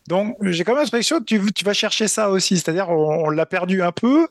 [0.07, 2.57] Donc, j'ai quand même l'impression que tu, tu, vas chercher ça aussi.
[2.57, 4.27] C'est-à-dire, on, l'a perdu un peu.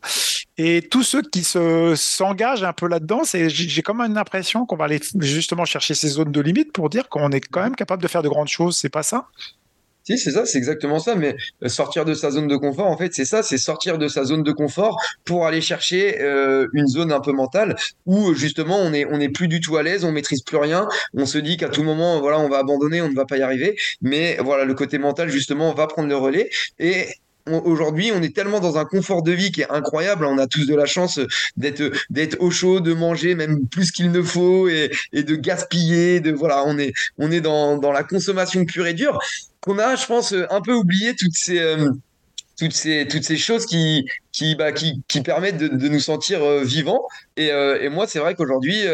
[0.57, 4.77] Et tous ceux qui se, s'engagent un peu là-dedans, c'est, j'ai quand même l'impression qu'on
[4.77, 8.03] va aller justement chercher ces zones de limite pour dire qu'on est quand même capable
[8.03, 8.77] de faire de grandes choses.
[8.77, 9.27] C'est pas ça?
[10.05, 11.14] Si, c'est ça, c'est exactement ça.
[11.14, 14.09] Mais euh, sortir de sa zone de confort, en fait, c'est ça, c'est sortir de
[14.09, 18.79] sa zone de confort pour aller chercher euh, une zone un peu mentale où justement
[18.79, 21.38] on est on est plus du tout à l'aise, on maîtrise plus rien, on se
[21.38, 23.77] dit qu'à tout moment, voilà, on va abandonner, on ne va pas y arriver.
[24.03, 27.07] Mais voilà, le côté mental justement va prendre le relais et
[27.47, 30.25] aujourd'hui, on est tellement dans un confort de vie qui est incroyable.
[30.25, 31.21] On a tous de la chance
[31.57, 36.21] d'être d'être au chaud, de manger même plus qu'il ne faut et, et de gaspiller.
[36.21, 39.19] De voilà, on est on est dans dans la consommation pure et dure
[39.61, 41.89] qu'on a, je pense, un peu oublié toutes ces, euh,
[42.59, 46.43] toutes ces, toutes ces choses qui, qui, bah, qui, qui permettent de, de, nous sentir
[46.43, 47.03] euh, vivants.
[47.37, 48.85] Et, euh, et moi, c'est vrai qu'aujourd'hui,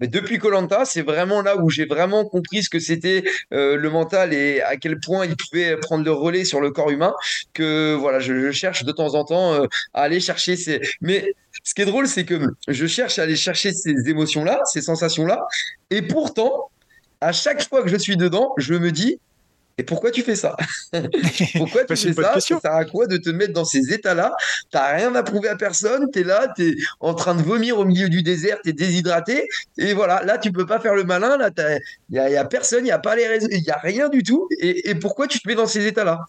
[0.00, 4.62] depuis Colanta, c'est vraiment là où j'ai vraiment compris ce que c'était le mental et
[4.62, 7.14] à quel point il pouvait prendre le relais sur le corps humain.
[7.52, 10.80] Que voilà, je, je cherche de temps en temps à aller chercher ces.
[11.00, 14.80] Mais ce qui est drôle, c'est que je cherche à aller chercher ces émotions-là, ces
[14.80, 15.46] sensations-là,
[15.90, 16.70] et pourtant,
[17.20, 19.20] à chaque fois que je suis dedans, je me dis
[19.80, 20.56] et pourquoi tu fais ça?
[21.56, 22.38] Pourquoi tu bah, fais ça?
[22.38, 24.30] Ça sert à quoi de te mettre dans ces états-là?
[24.70, 27.78] T'as rien à prouver à personne, tu es là, tu es en train de vomir
[27.78, 31.04] au milieu du désert, tu es déshydraté, et voilà, là tu peux pas faire le
[31.04, 31.48] malin, là
[32.10, 34.50] il y a, personne, il n'y a pas les il y a rien du tout,
[34.58, 36.20] et, pourquoi tu te mets dans ces états-là?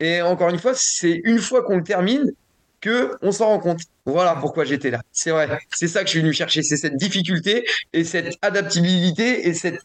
[0.00, 2.32] Et encore une fois, c'est une fois qu'on le termine
[2.80, 3.82] que on s'en rend compte.
[4.06, 5.02] Voilà pourquoi j'étais là.
[5.12, 9.46] C'est vrai, c'est ça que je suis venu chercher, c'est cette difficulté et cette adaptabilité
[9.46, 9.78] et cette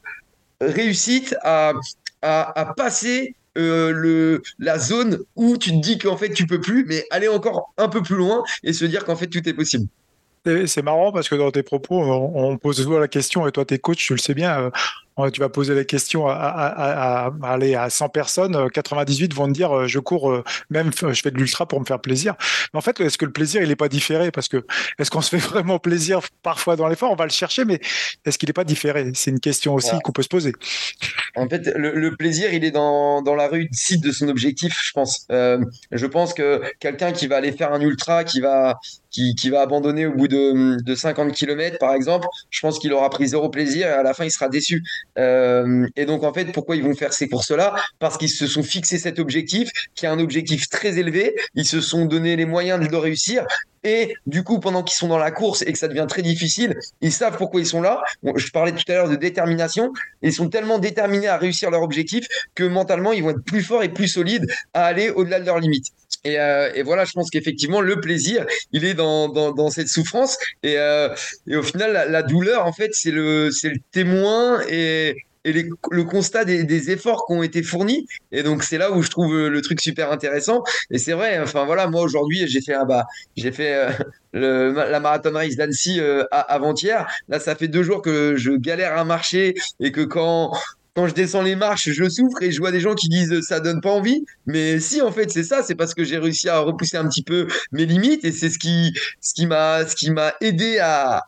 [0.60, 1.73] réussite à,
[2.21, 6.86] à, passer euh, le, la zone où tu te dis qu'en fait tu peux plus,
[6.86, 9.88] mais aller encore un peu plus loin et se dire qu'en fait tout est possible.
[10.65, 13.80] C'est marrant parce que dans tes propos, on, pose souvent la question, et toi, tes
[13.80, 14.69] coachs, tu le sais bien, euh,
[15.34, 19.99] tu vas poser la question à, aller à 100 personnes, 98 vont te dire je
[19.99, 22.36] cours, même je fais de l'ultra pour me faire plaisir.
[22.73, 24.32] Mais en fait, est-ce que le plaisir, il n'est pas différé?
[24.32, 24.65] Parce que
[24.99, 27.12] est-ce qu'on se fait vraiment plaisir parfois dans l'effort?
[27.12, 27.80] On va le chercher, mais
[28.25, 29.12] est-ce qu'il n'est pas différé?
[29.13, 30.53] C'est une question aussi qu'on peut se poser.
[31.36, 35.27] En fait, le, plaisir, il est dans, dans la réussite de son objectif, je pense.
[35.30, 38.80] je pense que quelqu'un qui va aller faire un ultra, qui va
[39.36, 43.10] qui, va abandonner au bout de, de 50 km, par exemple, je pense qu'il aura
[43.10, 44.84] pris zéro plaisir et à la fin, il sera déçu.
[45.17, 47.76] Euh, et donc, en fait, pourquoi ils vont faire ces courses-là?
[48.00, 51.36] Parce qu'ils se sont fixés cet objectif, qui est un objectif très élevé.
[51.56, 53.46] Ils se sont donné les moyens de le réussir.
[53.84, 56.78] Et du coup, pendant qu'ils sont dans la course et que ça devient très difficile,
[57.02, 58.02] ils savent pourquoi ils sont là.
[58.36, 59.93] je parlais tout à l'heure de détermination.
[60.22, 63.84] Ils sont tellement déterminés à réussir leur objectif que mentalement, ils vont être plus forts
[63.84, 65.88] et plus solides à aller au-delà de leurs limites.
[66.23, 70.38] Et, euh, et, voilà, je pense qu'effectivement, le plaisir, il est dans, cette souffrance.
[70.63, 71.10] Et, euh,
[71.51, 73.49] au final, la, douleur, en fait, c'est le,
[73.91, 78.06] témoin et, le constat des, efforts qui ont été fournis.
[78.32, 80.63] Et donc, c'est là où je trouve le truc super intéressant.
[80.91, 83.06] Et c'est vrai, enfin voilà, moi aujourd'hui, j'ai fait, bah,
[83.53, 83.89] fait
[84.36, 86.01] euh, la marathon race d'Annecy
[86.32, 87.08] avant-hier.
[87.30, 90.51] Là, ça fait deux jours que je galère à marcher et que quand
[90.97, 93.60] quand je descends les marches, je souffre et je vois des gens qui disent ça
[93.60, 94.25] donne pas envie.
[94.47, 97.21] Mais si, en fait, c'est ça, c'est parce que j'ai réussi à repousser un petit
[97.21, 101.21] peu mes limites et c'est ce qui, ce qui m'a, ce qui m'a aidé à,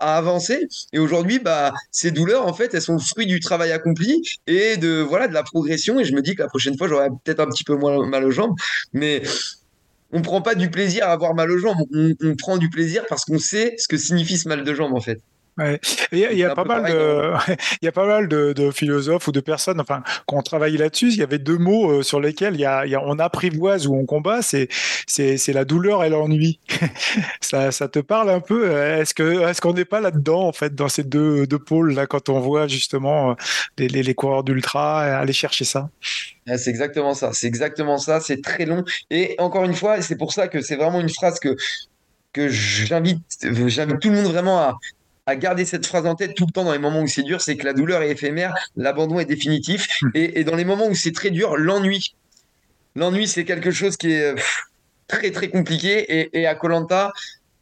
[0.00, 0.66] avancer.
[0.92, 4.76] Et aujourd'hui, bah, ces douleurs, en fait, elles sont le fruit du travail accompli et
[4.78, 6.00] de, voilà, de la progression.
[6.00, 8.24] Et je me dis que la prochaine fois, j'aurai peut-être un petit peu moins mal
[8.24, 8.56] aux jambes.
[8.92, 9.22] Mais,
[10.10, 13.04] on prend pas du plaisir à avoir mal aux jambes, on, on prend du plaisir
[13.08, 15.22] parce qu'on sait ce que signifie ce mal de jambes en fait.
[15.58, 15.78] Ouais.
[16.12, 17.32] Il y, a pas mal de,
[17.80, 21.08] il y a pas mal de, philosophes ou de personnes, enfin, qui ont travaillé là-dessus.
[21.08, 23.18] Il y avait deux mots euh, sur lesquels il y a, il y a on
[23.18, 24.42] apprivoise ou on combat.
[24.42, 24.68] C'est,
[25.06, 26.58] c'est, c'est la douleur et l'ennui.
[27.40, 28.70] ça, ça te parle un peu?
[28.70, 32.06] Est-ce que, est-ce qu'on n'est pas là-dedans en fait, dans ces deux, deux pôles là,
[32.06, 33.34] quand on voit justement euh,
[33.78, 35.88] les, les, les coureurs d'ultra aller chercher ça?
[36.46, 37.32] C'est exactement ça.
[37.32, 38.20] C'est exactement ça.
[38.20, 38.84] C'est très long.
[39.10, 41.56] Et encore une fois, c'est pour ça que c'est vraiment une phrase que
[42.32, 44.78] que j'invite, j'invite tout le monde vraiment à,
[45.26, 47.40] à garder cette phrase en tête tout le temps dans les moments où c'est dur,
[47.40, 49.88] c'est que la douleur est éphémère, l'abandon est définitif.
[50.02, 50.10] Hmm.
[50.14, 52.14] Et, dans les moments où c'est très dur, l'ennui.
[52.96, 54.34] L'ennui, c'est quelque chose qui est
[55.06, 56.36] très très compliqué.
[56.36, 57.12] Et, à Colanta,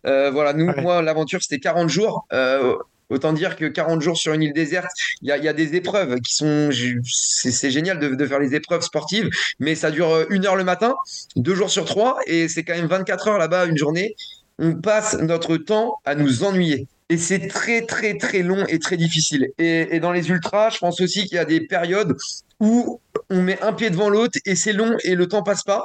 [0.07, 2.27] euh, voilà, nous, moi, l'aventure, c'était 40 jours.
[2.33, 2.77] Euh,
[3.11, 6.35] autant dire que 40 jours sur une île déserte, il y a, des épreuves qui
[6.35, 6.70] sont.
[7.05, 10.64] C'est génial de, de, faire les épreuves sportives, mais ça dure euh, une heure le
[10.64, 10.94] matin,
[11.37, 14.16] deux jours sur trois, et c'est quand même 24 heures là-bas, une journée.
[14.59, 16.87] On passe notre temps à nous ennuyer.
[17.11, 19.49] Et c'est très, très, très long et très difficile.
[19.59, 22.16] Et, dans les ultras, je pense aussi qu'il y a des périodes
[22.61, 25.85] où on met un pied devant l'autre et c'est long et le temps passe pas.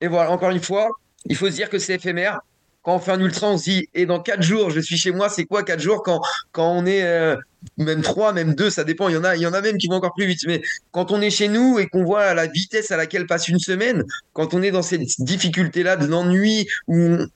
[0.00, 0.88] Et voilà, encore une fois,
[1.24, 2.40] il faut se dire que c'est éphémère
[2.86, 5.10] quand on fait un ultra, on se dit, et dans quatre jours, je suis chez
[5.10, 6.22] moi, c'est quoi quatre jours quand,
[6.54, 7.34] on est euh,
[7.78, 9.08] même trois, même deux, ça dépend.
[9.08, 10.38] Il y en a, il y en a même qui vont encore plus vite.
[10.46, 13.58] Mais quand on est chez nous et qu'on voit la vitesse à laquelle passe une
[13.58, 17.28] semaine, quand on est dans cette difficulté-là de l'ennui où, on,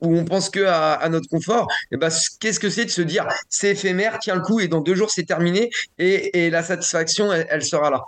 [0.00, 3.28] où pense que à, notre confort, et eh ben, qu'est-ce que c'est de se dire,
[3.48, 7.64] c'est éphémère, tiens le coup, et dans deux jours, c'est terminé, et, la satisfaction, elle,
[7.64, 8.02] sera là.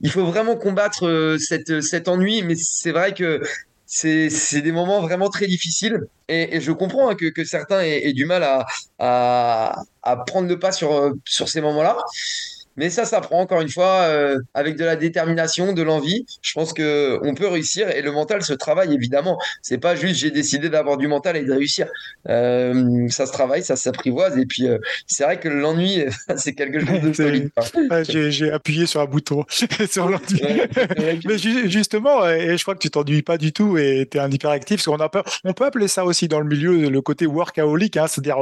[0.00, 3.42] Il faut vraiment combattre euh, cet ennui, mais c'est vrai que
[3.90, 6.06] c'est des moments vraiment très difficiles.
[6.28, 8.66] Et, je comprends hein, que, que, certains aient, aient, du mal à,
[9.00, 11.98] à, à prendre le pas sur, sur ces moments-là.
[12.76, 16.24] Mais ça, ça prend encore une fois euh, avec de la détermination, de l'envie.
[16.40, 19.38] Je pense que on peut réussir et le mental se travaille évidemment.
[19.60, 21.88] C'est pas juste j'ai décidé d'avoir du mental et de réussir.
[22.28, 26.04] Euh, ça se travaille, ça s'apprivoise et puis euh, c'est vrai que l'ennui
[26.36, 27.50] c'est quelque chose de solide.
[28.30, 29.44] j'ai appuyé sur un bouton
[29.90, 30.40] sur l'ennui.
[31.24, 34.30] Mais justement, et je crois que tu t'ennuies pas du tout et tu es un
[34.30, 34.82] hyperactif.
[34.82, 35.10] Parce qu'on a
[35.44, 38.38] on peut appeler ça aussi dans le milieu le côté workaholic, hein, c'est-à-dire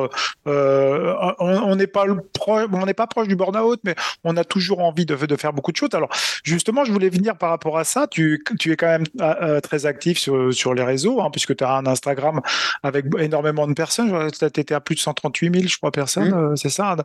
[0.46, 2.04] on n'est pas
[2.46, 5.72] on n'est pas proche du burn-out, mais on a toujours envie de, de, faire beaucoup
[5.72, 5.90] de choses.
[5.92, 6.10] Alors,
[6.44, 8.06] justement, je voulais venir par rapport à ça.
[8.06, 11.56] Tu, tu es quand même euh, euh, très actif sur, sur les réseaux, hein, puisque
[11.56, 12.40] tu as un Instagram
[12.82, 14.30] avec énormément de personnes.
[14.30, 16.52] Tu étais à plus de 138 000, je crois, personnes, mmh.
[16.52, 16.96] euh, c'est ça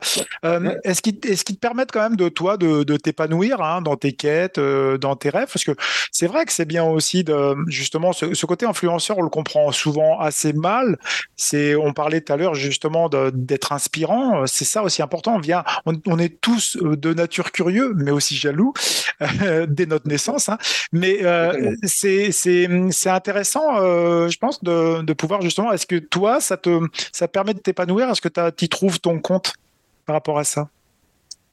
[0.84, 4.14] Est-ce qu'ils est te permettent quand même de toi de, de t'épanouir hein, dans tes
[4.14, 5.50] quêtes, dans tes rêves?
[5.52, 5.76] Parce que
[6.12, 10.20] c'est vrai que c'est bien aussi de, justement, ce, côté influenceur, on le comprend souvent
[10.20, 10.98] assez mal.
[11.36, 14.46] C'est, on parlait tout à l'heure justement d'être inspirant.
[14.48, 15.36] C'est ça aussi important.
[15.36, 18.74] On, vient, on, on est tous de nature curieux, mais aussi jaloux
[19.22, 20.50] euh, dès notre naissance.
[20.50, 20.58] Hein.
[20.92, 22.68] Mais euh, c'est
[23.06, 25.72] intéressant, euh, je pense, de, de, pouvoir justement.
[25.72, 26.80] Est-ce que toi, ça te
[27.12, 28.10] ça permet de t'épanouir?
[28.10, 29.54] Est-ce que tu y trouves ton compte
[30.06, 30.70] par rapport à ça?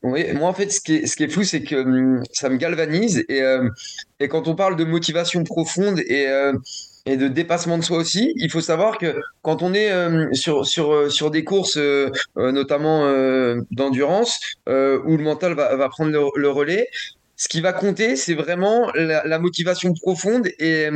[0.02, 2.48] Oui, moi en fait, ce qui est, ce qui est fou, c'est que hum, ça
[2.48, 3.68] me galvanise et, euh,
[4.18, 6.26] et quand on parle de motivation profonde et
[7.06, 8.32] et de dépassement de soi aussi.
[8.36, 9.90] Il faut savoir que quand on est
[10.34, 11.78] sur, sur, sur des courses,
[12.36, 13.10] notamment
[13.70, 16.88] d'endurance, où le mental va, va prendre le, relais,
[17.36, 20.88] ce qui va compter, c'est vraiment la, motivation profonde et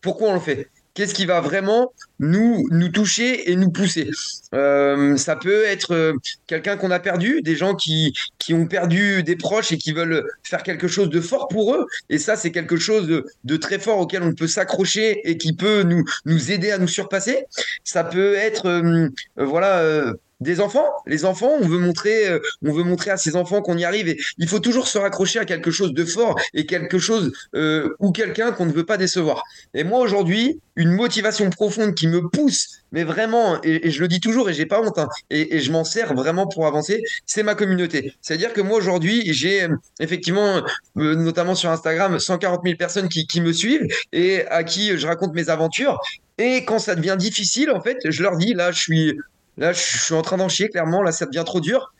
[0.00, 4.10] pourquoi on le fait qu'est-ce qui va vraiment nous, toucher et nous pousser.
[4.54, 6.12] Euh, ça peut être euh,
[6.46, 8.12] quelqu'un qu'on a perdu, des gens qui,
[8.50, 11.86] ont perdu des proches et qui veulent faire quelque chose de fort pour eux.
[12.08, 13.06] Et ça, c'est quelque chose
[13.44, 16.88] de, très fort auquel on peut s'accrocher et qui peut nous, nous aider à nous
[16.88, 17.44] surpasser.
[17.84, 20.88] Ça peut être, euh, voilà des enfants.
[21.06, 24.08] Les enfants, on veut montrer, euh, on veut montrer à ces enfants qu'on y arrive.
[24.08, 27.94] Et il faut toujours se raccrocher à quelque chose de fort et quelque chose euh,
[27.98, 29.42] ou quelqu'un qu'on ne veut pas décevoir.
[29.74, 34.20] Et moi aujourd'hui, une motivation profonde qui me pousse, mais vraiment, et, je le dis
[34.20, 37.54] toujours et j'ai pas honte, hein, et, je m'en sers vraiment pour avancer, c'est ma
[37.54, 38.14] communauté.
[38.22, 40.62] C'est-à-dire que moi aujourd'hui, j'ai euh, effectivement,
[40.94, 45.34] notamment sur Instagram, 140 000 personnes qui, qui me suivent et à qui je raconte
[45.34, 46.00] mes aventures.
[46.38, 49.18] Et quand ça devient difficile, en fait, je leur dis, là, je suis,
[49.56, 51.02] Là, je suis en train d'en chier, clairement.
[51.02, 51.92] Là, ça devient trop dur.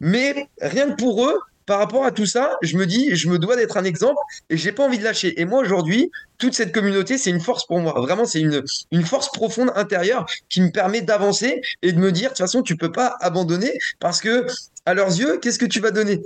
[0.00, 3.38] Mais rien que pour eux, par rapport à tout ça, je me dis, je me
[3.38, 4.16] dois d'être un exemple
[4.48, 5.38] et j'ai pas envie de lâcher.
[5.40, 7.92] Et moi, aujourd'hui, toute cette communauté, c'est une force pour moi.
[8.00, 12.30] Vraiment, c'est une, une force profonde intérieure qui me permet d'avancer et de me dire,
[12.30, 14.46] de toute façon, tu peux pas abandonner parce que,
[14.86, 16.22] à leurs yeux, qu'est-ce que tu vas donner?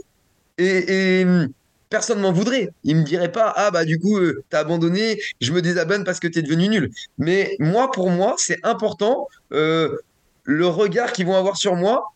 [0.58, 1.26] Et, et
[1.88, 2.70] personne m'en voudrait.
[2.84, 6.20] Ils me diraient pas, ah bah du coup, euh, t'as abandonné, je me désabonne parce
[6.20, 6.90] que t'es devenu nul.
[7.18, 9.28] Mais moi, pour moi, c'est important.
[9.52, 9.98] Euh,
[10.44, 12.12] le regard qu'ils vont avoir sur moi,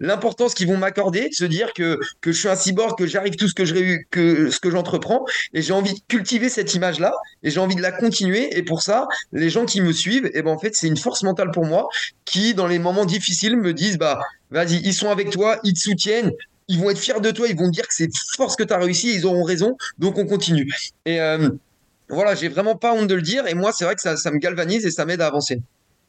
[0.00, 3.36] l'importance qu'ils vont m'accorder, de se dire que, que je suis un cyborg, que j'arrive
[3.36, 7.12] tout ce que je que ce que j'entreprends, et j'ai envie de cultiver cette image-là,
[7.42, 8.56] et j'ai envie de la continuer.
[8.56, 10.96] Et pour ça, les gens qui me suivent, et eh ben en fait, c'est une
[10.96, 11.88] force mentale pour moi,
[12.24, 15.80] qui dans les moments difficiles me disent bah vas-y, ils sont avec toi, ils te
[15.80, 16.32] soutiennent.
[16.70, 18.78] Ils vont être fiers de toi, ils vont dire que c'est force que tu as
[18.78, 20.70] réussi, ils auront raison, donc on continue.
[21.06, 21.48] Et euh,
[22.10, 24.30] voilà, j'ai vraiment pas honte de le dire, et moi, c'est vrai que ça, ça
[24.30, 25.62] me galvanise et ça m'aide à avancer.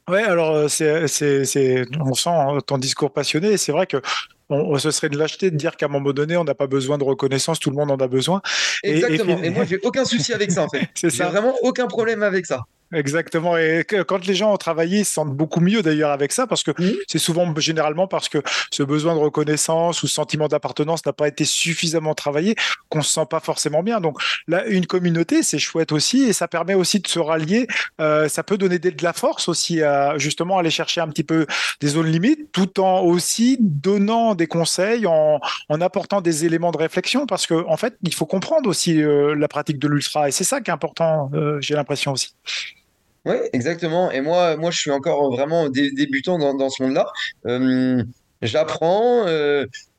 [0.10, 2.32] Ouais, alors euh, c'est, c'est, on sent
[2.65, 3.58] ton discours passionné.
[3.58, 4.02] C'est vrai que
[4.49, 6.97] on, ce serait de lâcheté de dire qu'à un moment donné, on n'a pas besoin
[6.97, 8.41] de reconnaissance, tout le monde en a besoin.
[8.83, 9.41] Exactement.
[9.41, 10.88] Et, moi, j'ai aucun souci avec ça, en fait.
[10.95, 11.29] c'est ça.
[11.29, 12.62] vraiment aucun problème avec ça.
[12.91, 13.55] Exactement.
[13.55, 16.63] Et quand les gens ont travaillé, ils se sentent beaucoup mieux d'ailleurs avec ça, parce
[16.63, 16.71] que
[17.07, 18.39] c'est souvent, généralement, parce que
[18.71, 22.55] ce besoin de reconnaissance ou ce sentiment d'appartenance n'a pas été suffisamment travaillé,
[22.89, 24.01] qu'on se sent pas forcément bien.
[24.01, 27.67] Donc là, une communauté, c'est chouette aussi, et ça permet aussi de se rallier.
[28.01, 31.45] Euh, ça peut donner de la force aussi à justement aller chercher un petit peu
[31.81, 37.28] des zones limites, tout en aussi donnant des conseils, en, apportant des éléments de réflexion,
[37.28, 40.43] parce que en fait, il faut comprendre aussi euh, la pratique de l'ultra, et c'est
[40.43, 41.30] ça qui est important.
[41.34, 42.34] Euh, j'ai l'impression aussi.
[43.25, 44.10] Oui, exactement.
[44.10, 47.06] Et moi, moi, je suis encore vraiment débutant dans, dans ce monde-là.
[47.45, 48.04] Euh,
[48.41, 49.25] j'apprends,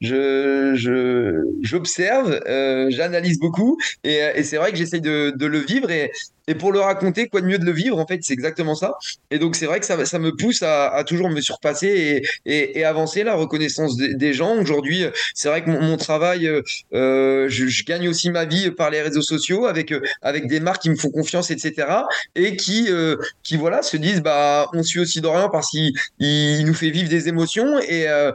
[0.04, 5.58] euh, je, j'observe, euh, j'analyse beaucoup, et, et c'est vrai que j'essaye de, de, le
[5.58, 5.90] vivre.
[5.90, 6.10] Et,
[6.48, 8.94] et pour le raconter, quoi de mieux de le vivre, en fait, c'est exactement ça.
[9.30, 12.78] Et donc, c'est vrai que ça, ça me pousse à, à toujours me surpasser et,
[12.78, 14.56] et, avancer la reconnaissance des, gens.
[14.56, 19.02] Aujourd'hui, c'est vrai que mon, travail, euh, je, je, gagne aussi ma vie par les
[19.02, 21.86] réseaux sociaux avec, avec des marques qui me font confiance, etc.
[22.34, 26.64] Et qui, euh, qui voilà, se disent, bah, on suit aussi Dorian parce qu'il il
[26.64, 28.32] nous fait vivre des émotions et, euh,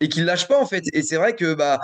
[0.00, 0.84] et qu'il lâche pas, en fait.
[0.92, 1.80] Et c'est vrai que, bah,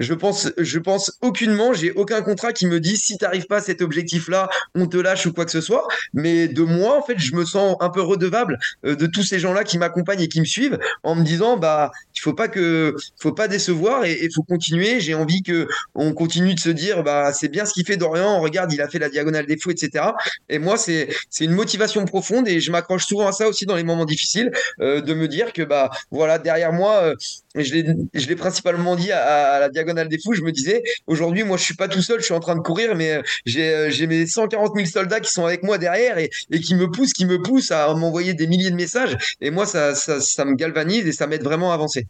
[0.00, 3.58] je pense, je pense aucunement, j'ai aucun contrat qui me dit si tu n'arrives pas
[3.58, 5.86] à cet objectif-là, on te lâche ou quoi que ce soit.
[6.12, 9.38] Mais de moi, en fait, je me sens un peu redevable euh, de tous ces
[9.38, 12.96] gens-là qui m'accompagnent et qui me suivent en me disant bah il faut pas que,
[13.20, 15.00] faut pas décevoir et il faut continuer.
[15.00, 18.40] J'ai envie que on continue de se dire bah c'est bien ce qu'il fait Dorian.
[18.40, 20.06] Regarde, il a fait la diagonale des fous, etc.
[20.48, 23.76] Et moi, c'est c'est une motivation profonde et je m'accroche souvent à ça aussi dans
[23.76, 27.14] les moments difficiles euh, de me dire que bah voilà derrière moi, euh,
[27.54, 31.56] je l'ai principalement dit à, à la diagonale des fous, je me disais, aujourd'hui, moi,
[31.56, 33.22] je suis pas tout seul, je suis en train de courir, mais euh,
[33.56, 37.12] euh, j'ai mes 140 000 soldats qui sont avec moi derrière et, qui me poussent,
[37.12, 39.16] qui me poussent à m'envoyer des milliers de messages.
[39.40, 42.06] Et moi, ça, ça, ça me galvanise et ça m'aide vraiment à avancer.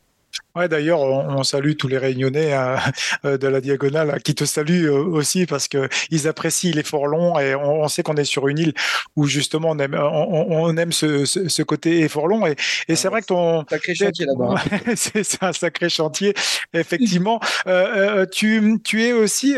[0.56, 2.76] Ouais, d'ailleurs, on, salue tous les Réunionnais hein,
[3.24, 7.40] euh, de la Diagonale qui te saluent euh, aussi parce que ils apprécient l'effort long
[7.40, 8.74] et on, sait qu'on est sur une île
[9.16, 12.54] où justement on aime, on, aime ce, ce, côté effort long et,
[12.86, 14.54] et c'est ah, vrai que ton sacré chantier là-bas.
[14.70, 14.92] Hein.
[14.94, 16.34] c'est un sacré chantier,
[16.72, 17.40] effectivement.
[17.66, 19.56] Euh, tu, tu es aussi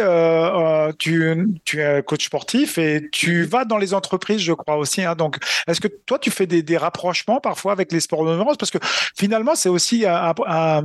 [0.99, 5.03] tu, tu es coach sportif et tu vas dans les entreprises, je crois aussi.
[5.03, 5.37] Hein, donc,
[5.69, 8.79] est-ce que toi tu fais des, des rapprochements parfois avec les sports de parce que
[9.15, 10.33] finalement c'est aussi un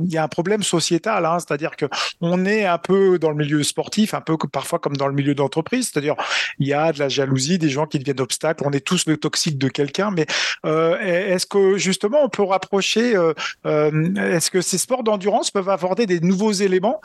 [0.04, 1.86] il y a un problème sociétal, hein, c'est-à-dire que
[2.20, 5.34] on est un peu dans le milieu sportif, un peu parfois comme dans le milieu
[5.34, 6.16] d'entreprise, c'est-à-dire
[6.58, 9.16] il y a de la jalousie, des gens qui deviennent obstacles, on est tous le
[9.16, 10.26] toxique de quelqu'un, mais
[10.64, 13.32] euh, est-ce que justement on peut rapprocher, euh,
[13.66, 17.00] euh, est-ce que ces sports d'endurance peuvent aborder des nouveaux éléments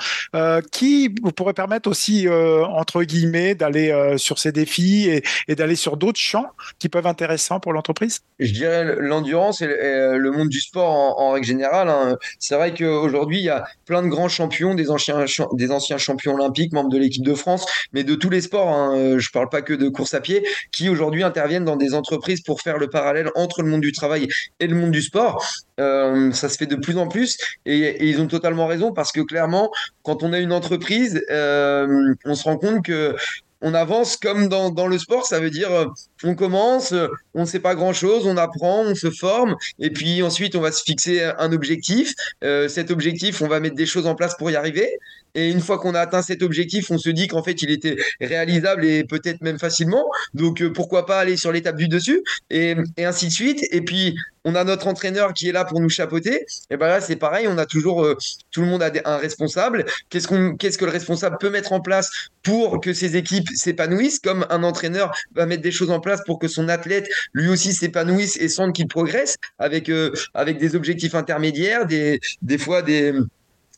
[0.72, 5.10] qui pourraient permettre aussi, entre guillemets, d'aller sur ces défis
[5.48, 8.22] et, d'aller sur d'autres champs qui peuvent être intéressants pour l'entreprise?
[8.40, 11.90] Je dirais l'endurance et le monde du sport en, en règle générale.
[11.90, 12.18] Hein.
[12.40, 16.36] C'est vrai qu'aujourd'hui, il y a plein de grands champions, des anciens, des anciens champions
[16.36, 18.70] olympiques, membres de l'équipe de France, mais de tous les sports.
[18.70, 19.18] Hein.
[19.18, 22.62] Je parle pas que de course à pied, qui aujourd'hui interviennent dans des entreprises pour
[22.62, 24.28] faire le parallèle entre le monde du travail
[24.60, 25.46] et le monde du sport.
[25.80, 27.38] Euh, ça se fait de plus en plus
[27.68, 32.16] et, et, ils ont totalement raison parce que clairement, quand on a une entreprise, euh,
[32.26, 33.16] on se rend compte que
[33.62, 35.86] on avance comme dans, le sport, ça veut dire euh,
[36.24, 36.94] on commence,
[37.34, 40.72] on ne sait pas grand-chose, on apprend, on se forme, et puis ensuite on va
[40.72, 42.14] se fixer un objectif.
[42.44, 44.90] Euh, cet objectif, on va mettre des choses en place pour y arriver.
[45.36, 47.98] Et une fois qu'on a atteint cet objectif, on se dit qu'en fait, il était
[48.20, 50.06] réalisable et peut-être même facilement.
[50.34, 53.60] Donc, euh, pourquoi pas aller sur l'étape du dessus et, ainsi de suite.
[53.72, 56.46] Et puis, on a notre entraîneur qui est là pour nous chapeauter.
[56.70, 57.48] Et ben là, c'est pareil.
[57.50, 58.18] On a toujours, euh,
[58.52, 59.86] tout le monde a un responsable.
[60.10, 62.10] Qu'est-ce qu'on, qu'est-ce que le responsable peut mettre en place
[62.44, 66.40] pour que ses équipes s'épanouissent, comme un entraîneur va mettre des choses en place pour
[66.40, 71.14] que son athlète lui aussi s'épanouisse et sente qu'il progresse avec euh, avec des objectifs
[71.14, 73.14] intermédiaires, des des fois des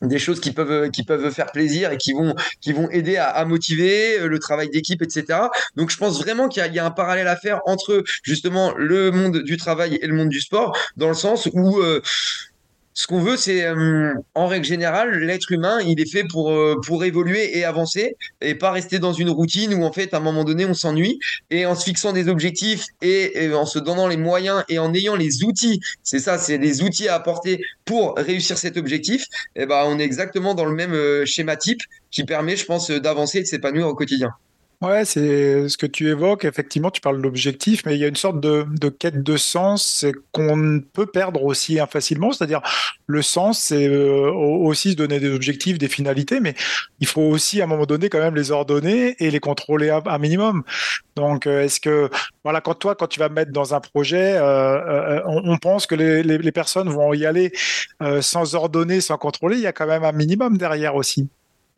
[0.02, 3.30] des choses qui peuvent qui peuvent faire plaisir et qui vont qui vont aider à,
[3.30, 5.40] à motiver le travail d'équipe etc
[5.76, 9.12] donc je pense vraiment qu'il y, y, a un parallèle à faire entre justement le
[9.12, 12.02] monde du travail et le monde du sport dans le sens où euh,
[13.00, 16.76] ce qu'on veut, c'est, euh, en règle générale, l'être humain, il est fait pour, euh,
[16.86, 20.20] pour évoluer et avancer et pas rester dans une routine où, en fait, à un
[20.20, 21.18] moment donné, on s'ennuie.
[21.50, 24.94] Et en se fixant des objectifs et, et, en se donnant les moyens et en
[24.94, 29.24] ayant les outils, c'est ça, c'est les outils à apporter pour réussir cet objectif,
[29.56, 31.80] et eh ben, on est exactement dans le même euh, schéma type
[32.12, 34.32] qui permet, je pense, d'avancer et de s'épanouir au quotidien.
[34.82, 36.46] Ouais, c'est ce que tu évoques.
[36.46, 40.06] Effectivement, tu parles de l'objectif, mais il y a une sorte de, quête de sens
[40.32, 42.32] qu'on peut perdre aussi facilement.
[42.32, 42.62] C'est-à-dire,
[43.06, 46.56] le sens, c'est euh, aussi se donner des objectifs, des finalités, mais
[47.02, 50.02] il faut aussi à un moment donné quand même les ordonner et les contrôler un,
[50.06, 50.64] un minimum.
[51.18, 52.10] Donc, euh, est-ce que,
[52.46, 56.52] voilà, quand toi, quand tu vas mettre dans un projet, euh, on, pense que les,
[56.54, 57.52] personnes vont y aller
[58.22, 59.58] sans ordonner, sans contrôler.
[59.58, 61.28] Il y a quand même un minimum derrière aussi.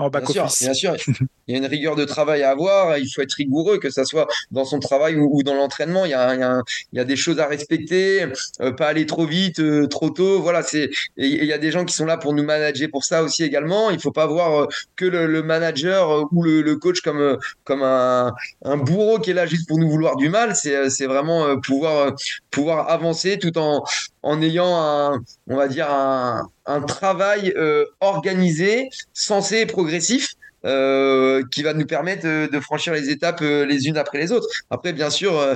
[0.01, 0.57] En back bien office.
[0.57, 0.95] Sûr, bien sûr,
[1.47, 2.97] il y a une rigueur de travail à avoir.
[2.97, 6.05] Il faut être rigoureux, que ça soit dans son travail ou, ou dans l'entraînement.
[6.05, 6.61] Il, il,
[6.93, 8.25] il, y a des choses à respecter,
[8.61, 10.41] euh, pas aller trop vite, euh, trop tôt.
[10.41, 10.89] Voilà, c'est.
[11.17, 13.89] Il y a des gens qui sont là pour nous manager pour ça aussi également.
[13.91, 17.83] Il faut pas voir euh, que le, le manager ou le, le, coach comme comme
[17.83, 18.33] un,
[18.63, 20.55] un, bourreau qui est là juste pour nous vouloir du mal.
[20.55, 22.15] C'est c'est vraiment pouvoir
[22.49, 23.83] pouvoir avancer tout en
[24.23, 30.35] en ayant un, on va dire un, un travail euh, organisé, sensé et progressif.
[30.63, 34.31] Euh, qui va nous permettre de, de, franchir les étapes euh, les unes après les
[34.31, 34.47] autres.
[34.69, 35.55] Après, bien sûr, euh,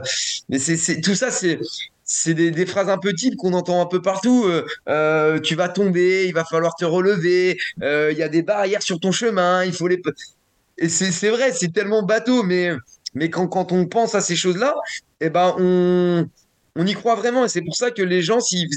[0.49, 1.59] mais c'est tout ça, c'est
[2.03, 4.49] c'est des, phrases un peu types qu'on entend un peu partout.
[4.89, 7.55] Euh, tu vas tomber, il va falloir te relever.
[7.83, 10.01] Il y a des barrières sur ton chemin, il faut les.
[10.79, 12.71] Et c'est vrai, c'est tellement bateau, mais
[13.13, 14.73] mais quand quand on pense à ces choses-là,
[15.21, 16.27] eh ben on
[16.75, 18.67] on y croit vraiment et c'est pour ça que les gens, si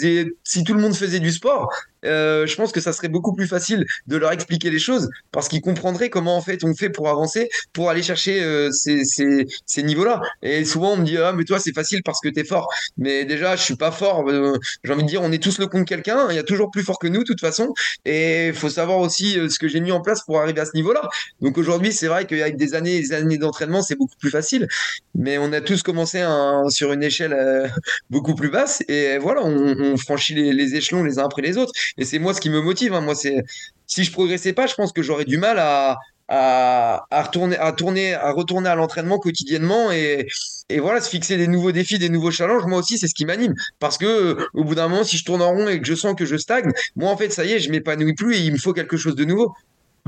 [0.64, 1.72] tout le monde faisait du sport,
[2.04, 5.48] euh, je pense que ça serait beaucoup plus facile de leur expliquer les choses parce
[5.48, 10.20] qu'ils comprendraient comment en fait on fait pour avancer, pour aller chercher euh, ces, niveaux-là.
[10.42, 12.68] Et souvent on me dit ah mais toi c'est facile parce que t'es fort.
[12.96, 14.28] Mais déjà je suis pas fort.
[14.28, 16.28] Euh, J'ai envie de dire on est tous le compte quelqu'un.
[16.30, 17.72] Il y a toujours plus fort que nous de toute façon.
[18.04, 20.72] Et il faut savoir aussi ce que j'ai mis en place pour arriver à ce
[20.74, 21.08] niveau-là.
[21.40, 24.68] Donc aujourd'hui c'est vrai qu'avec des années et des années d'entraînement c'est beaucoup plus facile.
[25.14, 26.24] Mais on a tous commencé
[26.68, 27.70] sur une échelle
[28.10, 31.72] beaucoup plus basse et voilà on, franchit les échelons les uns après les autres.
[31.96, 32.94] Et c'est moi ce qui me motive.
[32.94, 33.00] Hein.
[33.00, 33.42] Moi, c'est
[33.86, 35.96] si je progressais pas, je pense que j'aurais du mal à,
[36.28, 40.26] à, à, retourner, à tourner, à retourner à l'entraînement quotidiennement et,
[40.68, 42.66] et voilà, se fixer des nouveaux défis, des nouveaux challenges.
[42.66, 43.54] Moi aussi, c'est ce qui m'anime.
[43.78, 46.14] Parce que au bout d'un moment, si je tourne en rond et que je sens
[46.14, 48.58] que je stagne, moi en fait, ça y est, je m'épanouis plus et il me
[48.58, 49.54] faut quelque chose de nouveau.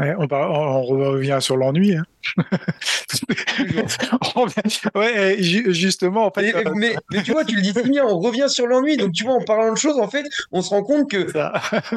[0.01, 1.95] Ouais, on, on, revient sur l'ennui.
[1.95, 2.05] Hein.
[4.95, 6.55] ouais, justement, en fait.
[6.55, 6.73] Mais, euh...
[6.75, 8.97] mais, mais, tu vois, tu le dis très bien, on revient sur l'ennui.
[8.97, 11.27] Donc, tu vois, en parlant de choses, en fait, on se rend compte que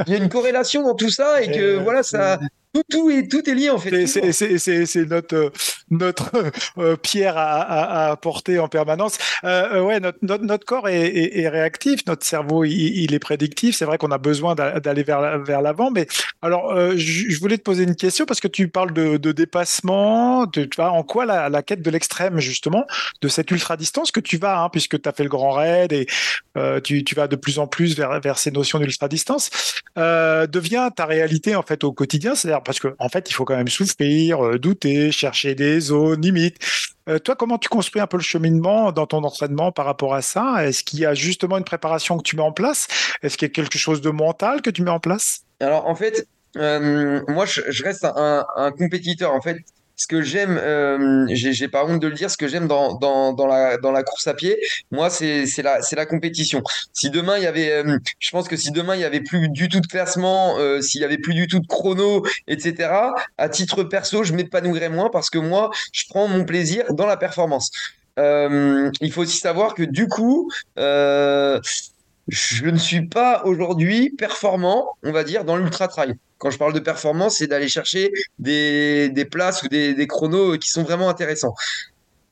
[0.06, 2.40] il y a une corrélation dans tout ça et que, et voilà, ça,
[2.74, 4.08] tout, tout, est, tout est lié en fait.
[4.08, 5.52] C'est notre,
[5.90, 6.32] notre
[6.78, 9.18] euh, pierre à, à, à, porter en permanence.
[9.44, 13.20] Euh, ouais, notre, notre, notre corps est, est, est, réactif, notre cerveau il, il est
[13.20, 13.76] prédictif.
[13.76, 15.92] C'est vrai qu'on a besoin d'aller vers, vers l'avant.
[15.92, 16.08] Mais
[16.42, 19.84] alors, euh, je voulais te poser une question parce que tu parles de, de dépassement
[19.84, 22.86] cheminement tu vois, En quoi la, quête de l'extrême, justement,
[23.22, 26.08] de cette ultra-distance que tu vas, hein, puisque tu as fait le grand raid et
[26.58, 29.50] euh, tu, vas de plus en plus vers, vers ces notions d'ultra-distance,
[29.98, 33.46] euh, devient ta réalité, en fait, au quotidien C'est-à-dire parce qu'en en fait, il faut
[33.46, 36.58] quand même souffrir, euh, douter, chercher des zones limites.
[37.24, 40.66] toi, comment tu construis un peu le cheminement dans ton entraînement par rapport à ça?
[40.66, 42.88] Est-ce qu'il y a justement une préparation que tu mets en place?
[43.22, 45.42] Est-ce qu'il y a quelque chose de mental que tu mets en place?
[45.60, 49.34] Alors, en fait, moi, je, reste un, compétiteur.
[49.34, 49.58] En fait,
[49.96, 53.34] ce que j'aime, euh, j'ai pas honte de le dire, ce que j'aime dans, dans,
[53.34, 54.58] dans, la, dans la course à pied,
[54.92, 56.64] moi, c'est la, la compétition.
[56.94, 59.50] Si demain, il y avait, euh, je pense que si demain, il y avait plus
[59.50, 62.92] du tout de classement, euh, s'il y avait plus du tout de chrono, etc.,
[63.38, 67.18] à titre perso, je m'épanouirais moins parce que moi, je prends mon plaisir dans la
[67.18, 67.72] performance.
[68.20, 70.52] Euh, il faut aussi savoir que du coup,
[72.28, 76.16] je ne suis pas aujourd'hui performant, on va dire, dans l'ultra trail.
[76.38, 80.58] Quand je parle de performance, c'est d'aller chercher des, des, places ou des, des, chronos
[80.58, 81.54] qui sont vraiment intéressants.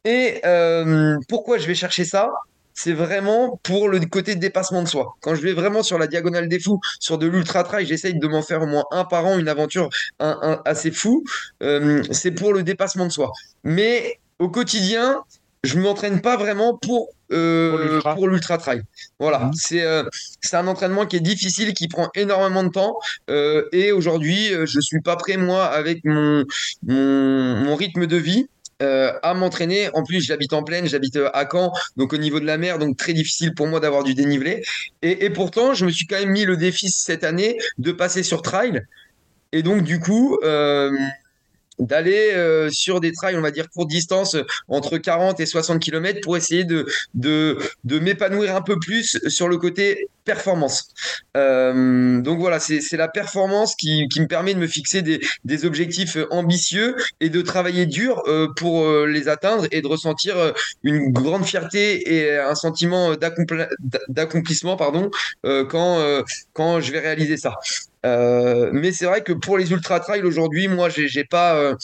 [0.05, 2.29] Et euh, pourquoi je vais chercher ça?
[2.73, 5.15] C'est vraiment pour le côté dépassement de soi.
[5.21, 8.27] Quand je vais vraiment sur la diagonale des fous, sur de l'ultra trail, j'essaye de
[8.27, 9.89] m'en faire au moins un par an, une aventure
[10.19, 11.23] assez fou.
[11.61, 13.31] Euh, c'est pour le dépassement de soi.
[13.63, 15.21] Mais au quotidien,
[15.63, 18.81] je ne m'entraîne pas vraiment pour euh, pour l'ultra trail.
[19.19, 19.53] Voilà, mhm.
[19.53, 20.03] c'est euh,
[20.41, 22.95] c'est un entraînement qui est difficile, qui prend énormément de temps.
[23.29, 26.45] Euh, et aujourd'hui, je suis pas prêt moi avec mon
[26.83, 28.47] mon, mon rythme de vie.
[28.79, 29.89] à m'entraîner.
[29.93, 32.97] En plus, j'habite en plaine, j'habite à Caen, donc au niveau de la mer, donc
[32.97, 34.63] très difficile pour moi d'avoir du dénivelé.
[35.03, 38.23] Et, et, pourtant, je me suis quand même mis le défi cette année de passer
[38.23, 38.81] sur trail.
[39.51, 40.39] Et donc, du coup,
[41.81, 45.81] d'aller euh, sur des trails, on va dire, courte distance, euh, entre 40 et 60
[45.81, 50.89] km pour essayer de, de, de m'épanouir un peu plus sur le côté performance.
[51.35, 55.65] Euh, donc voilà, c'est la performance qui, qui, me permet de me fixer des, des
[55.65, 58.23] objectifs ambitieux et de travailler dur
[58.55, 60.53] pour les atteindre et de ressentir
[60.83, 63.15] une grande fierté et un sentiment
[64.09, 65.09] d'accomplissement pardon
[65.43, 66.23] quand,
[66.53, 67.55] quand je vais réaliser ça.
[68.05, 71.75] Euh, mais c'est vrai que pour les ultra trail aujourd'hui, moi, j'ai pas, euh,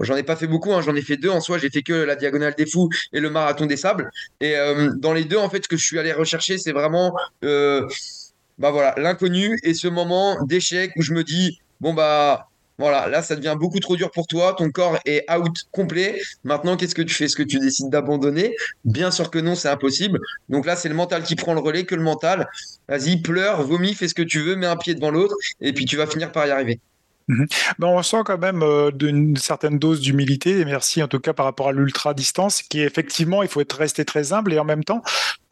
[0.00, 0.72] j'en ai pas fait beaucoup.
[0.72, 1.58] Hein, j'en ai fait deux en soi.
[1.58, 4.10] J'ai fait que la diagonale des fous et le marathon des sables.
[4.40, 7.14] Et euh, dans les deux, en fait, ce que je suis allé rechercher, c'est vraiment,
[7.42, 12.48] bah voilà, l'inconnu et ce moment d'échec où je me dis, bon bah
[12.78, 14.54] voilà, là, ça devient beaucoup trop dur pour toi.
[14.56, 16.20] Ton corps est out complet.
[16.44, 17.24] Maintenant, qu'est-ce que tu fais?
[17.24, 18.54] Est-ce que tu décides d'abandonner?
[18.84, 20.20] Bien sûr que non, c'est impossible.
[20.48, 22.48] Donc là, c'est le mental qui prend le relais que le mental.
[22.88, 25.86] Vas-y, pleure, vomis, fais ce que tu veux, mets un pied devant l'autre, et puis
[25.86, 26.80] tu vas finir par y arriver.
[27.28, 27.46] Mhm.
[27.80, 31.32] Ben, on sent quand même euh, une certaine dose d'humilité, et merci en tout cas
[31.32, 34.84] par rapport à l'ultra-distance, qui effectivement, il faut être resté très humble, et en même
[34.84, 35.02] temps,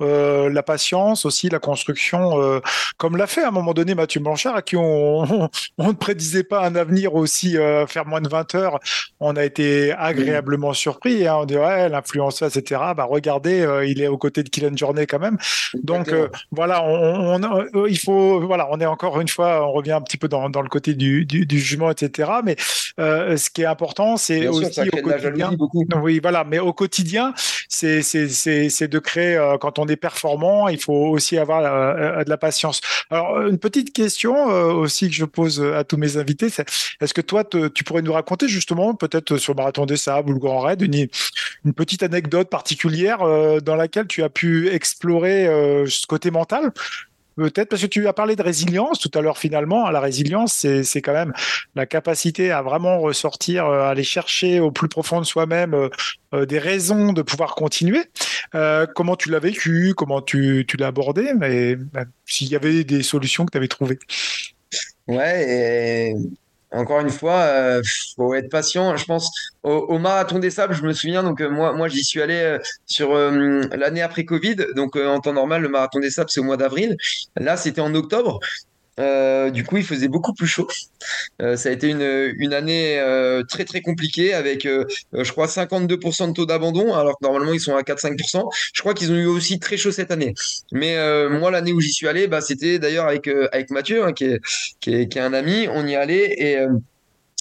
[0.01, 2.61] euh, la patience aussi, la construction, euh,
[2.97, 6.65] comme l'a fait à un moment donné Mathieu Blanchard, à qui on, ne prédisait pas
[6.67, 8.81] un avenir aussi faire moins de 20 heures,
[9.21, 14.09] on a été agréablement surpris, hein, on dit ouais, l'influenceur, etc., bah, regardez, il est
[14.09, 15.39] aux côtés de Kylian Jornet quand même,
[15.75, 16.13] donc
[16.51, 20.29] voilà, on, il faut, voilà, on est encore une fois, on revient un petit peu
[20.29, 22.31] dans, le côté du, du, du jugement, etc.
[22.45, 22.57] Mais
[23.01, 25.51] euh, ce qui est important, c'est aussi au quotidien.
[26.01, 26.45] Oui, voilà.
[26.45, 27.35] Mais au quotidien,
[27.69, 29.37] c'est de créer.
[29.37, 32.80] Euh, quand on est performant, il faut aussi avoir euh, de la patience.
[33.11, 36.66] Alors, une petite question aussi que je pose à tous mes invités, c'est
[37.01, 40.41] est-ce que toi, tu pourrais nous raconter justement, peut-être sur marathon des sables ou le
[40.41, 43.18] Grand Raid, une petite anecdote particulière
[43.62, 45.47] dans laquelle tu as pu explorer
[45.87, 46.72] ce côté mental?
[47.37, 49.91] Peut-être parce que tu as parlé de résilience tout à l'heure finalement.
[49.91, 51.32] La résilience, c'est quand même
[51.74, 55.89] la capacité à vraiment ressortir, à euh, aller chercher au plus profond de soi-même euh,
[56.35, 58.05] euh, des raisons de pouvoir continuer.
[58.95, 59.95] comment tu l'as vécu?
[59.97, 61.32] Comment tu, l'as abordé?
[61.37, 63.99] Mais bah, s'il y avait des solutions que tu avais trouvées.
[65.07, 66.14] Ouais, et
[66.75, 67.83] encore une fois, euh,
[68.16, 68.97] faut être patient.
[68.97, 69.31] Je pense
[69.62, 71.22] au, marathon des sables, je me souviens.
[71.22, 74.57] Donc euh, moi, moi, j'y suis allé euh, sur l'année après Covid.
[74.75, 76.97] Donc en temps normal, le marathon des sables, c'est au mois d'avril.
[77.37, 78.41] Là, c'était en octobre.
[79.01, 80.69] Euh, du coup, il faisait beaucoup plus chaud.
[81.43, 86.33] Euh, ça a été une, année euh, très très compliquée avec, je crois, 52% de
[86.33, 88.49] taux d'abandon, alors que normalement ils sont à 4-5%.
[88.73, 90.35] Je crois qu'ils ont eu aussi très chaud cette année.
[90.73, 90.97] Mais
[91.29, 94.41] moi, l'année où j'y suis allé, bah, c'était d'ailleurs avec, avec Mathieu, hein, qui, est,
[94.81, 95.67] qui, est, qui, est, un ami.
[95.71, 96.59] On y allait et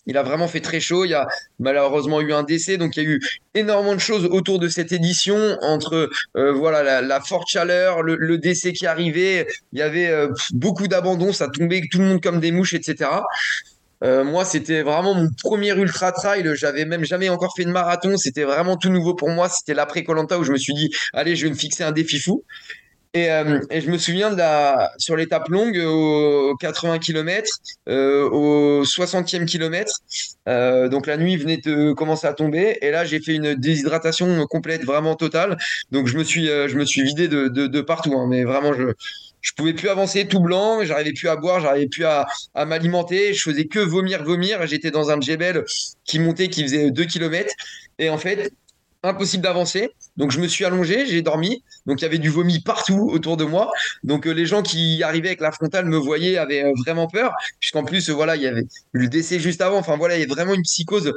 [0.05, 1.05] il a vraiment fait très chaud.
[1.05, 1.27] Il y a
[1.59, 3.21] malheureusement eu un décès, donc il y a eu
[3.53, 8.73] énormément de choses autour de cette édition, entre euh, voilà la, forte chaleur, le, décès
[8.73, 9.47] qui arrivait.
[9.71, 13.09] Il y avait euh, beaucoup d'abandon, ça tombait tout le monde comme des mouches, etc.
[14.03, 16.49] Euh, moi, c'était vraiment mon premier ultra trail.
[16.55, 18.17] J'avais même jamais encore fait de marathon.
[18.17, 19.47] C'était vraiment tout nouveau pour moi.
[19.47, 22.19] C'était l'après Colanta où je me suis dit, allez, je vais me fixer un défi
[22.19, 22.43] fou.
[23.15, 24.35] Et, euh, et, je me souviens
[24.97, 27.47] sur l'étape longue, aux 80 km,
[27.87, 29.99] euh, au 60e kilomètre,
[30.49, 34.47] euh, donc la nuit venait de commencer à tomber, et là j'ai fait une déshydratation
[34.47, 35.57] complète, vraiment totale.
[35.91, 38.45] Donc je me suis, euh, je me suis vidé de, de, de partout, hein, mais
[38.45, 38.93] vraiment je,
[39.41, 43.33] je pouvais plus avancer tout blanc, j'arrivais plus à boire, j'arrivais plus à, à m'alimenter,
[43.35, 44.65] je faisais que vomir, vomir.
[44.65, 45.63] J'étais dans un djebel
[46.05, 47.53] qui montait, qui faisait 2 km,
[47.99, 48.51] et en fait
[49.03, 49.91] impossible d'avancer.
[50.17, 51.63] Donc je me suis allongé, j'ai dormi.
[51.85, 53.71] Donc il y avait du vomi partout autour de moi.
[54.03, 57.33] Donc euh, les gens qui arrivaient avec la frontale me voyaient, avaient euh, vraiment peur,
[57.59, 59.77] puisqu'en plus euh, voilà il y avait le décès juste avant.
[59.77, 61.13] Enfin voilà il y avait vraiment une psychose.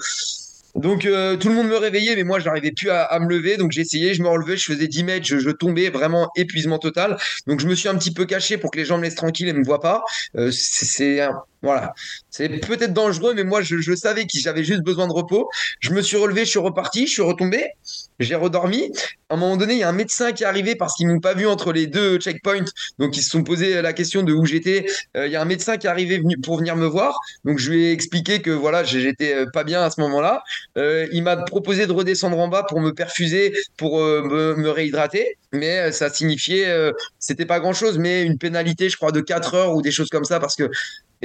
[0.74, 3.56] Donc tout le monde me réveillait, mais moi je n'arrivais plus à, me lever.
[3.56, 7.16] Donc j'essayais, je me relevais, je faisais 10 mètres, je, tombais, vraiment épuisement total.
[7.46, 9.48] Donc je me suis un petit peu caché pour que les gens me laissent tranquille
[9.48, 10.04] et me voient pas.
[10.50, 11.26] C'est
[11.66, 11.94] voilà,
[12.30, 15.48] c'est peut-être dangereux, mais moi je, savais que j'avais juste besoin de repos.
[15.80, 17.70] Je me suis relevé, je suis reparti, je suis retombé,
[18.18, 18.92] j'ai redormi.
[19.28, 21.20] À un moment donné, il y a un médecin qui est arrivé parce qu'ils m'ont
[21.20, 22.64] pas vu entre les deux checkpoints,
[22.98, 24.86] donc ils se sont posé la question de où j'étais.
[25.16, 27.58] Euh, il y a un médecin qui est arrivé venu, pour venir me voir, donc
[27.58, 30.42] je lui ai expliqué que voilà, j'étais pas bien à ce moment-là.
[30.78, 35.36] Euh, il m'a proposé de redescendre en bas pour me perfuser, pour euh, me, réhydrater,
[35.52, 39.74] mais ça signifiait, euh, c'était pas grand-chose, mais une pénalité, je crois, de 4 heures
[39.74, 40.70] ou des choses comme ça, parce que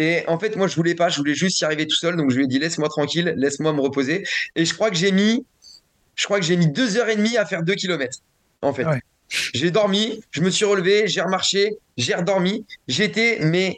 [0.02, 2.16] et en fait, moi, je voulais pas, je voulais juste y arriver tout seul.
[2.16, 4.24] Donc, je lui ai dit, laisse-moi tranquille, laisse-moi me reposer.
[4.56, 5.46] Et je crois que j'ai mis,
[6.16, 8.18] je crois que j'ai mis deux heures et demie à faire deux kilomètres,
[8.64, 8.84] en fait.
[8.84, 9.00] Ouais.
[9.54, 12.66] J'ai dormi, je me suis relevé, j'ai remarché, j'ai redormi.
[12.88, 13.78] J'étais, mais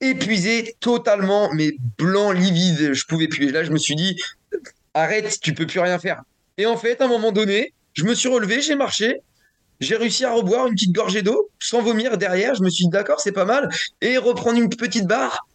[0.00, 2.92] épuisé totalement, mais blanc, livide.
[2.92, 3.48] Je pouvais plus.
[3.48, 4.16] Et là, je me suis dit,
[4.94, 6.22] arrête, tu peux plus rien faire.
[6.56, 9.22] Et en fait, à un moment donné, je me suis relevé, j'ai marché,
[9.80, 12.54] j'ai réussi à reboire une petite gorgée d'eau sans vomir derrière.
[12.54, 13.68] Je me suis dit, d'accord, c'est pas mal.
[14.00, 15.46] Et reprendre une petite barre.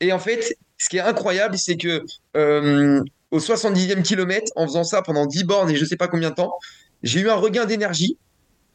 [0.00, 2.04] Et en fait, ce qui est incroyable, c'est que
[2.36, 6.30] euh, au 70e kilomètre, en faisant ça pendant 10 bornes et je sais pas combien
[6.30, 6.54] de temps,
[7.02, 8.18] j'ai eu un regain d'énergie.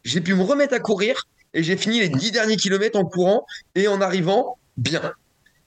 [0.04, 3.46] J'ai pu me remettre à courir et j'ai fini les 10 derniers kilomètres en courant
[3.74, 5.12] et en arrivant bien.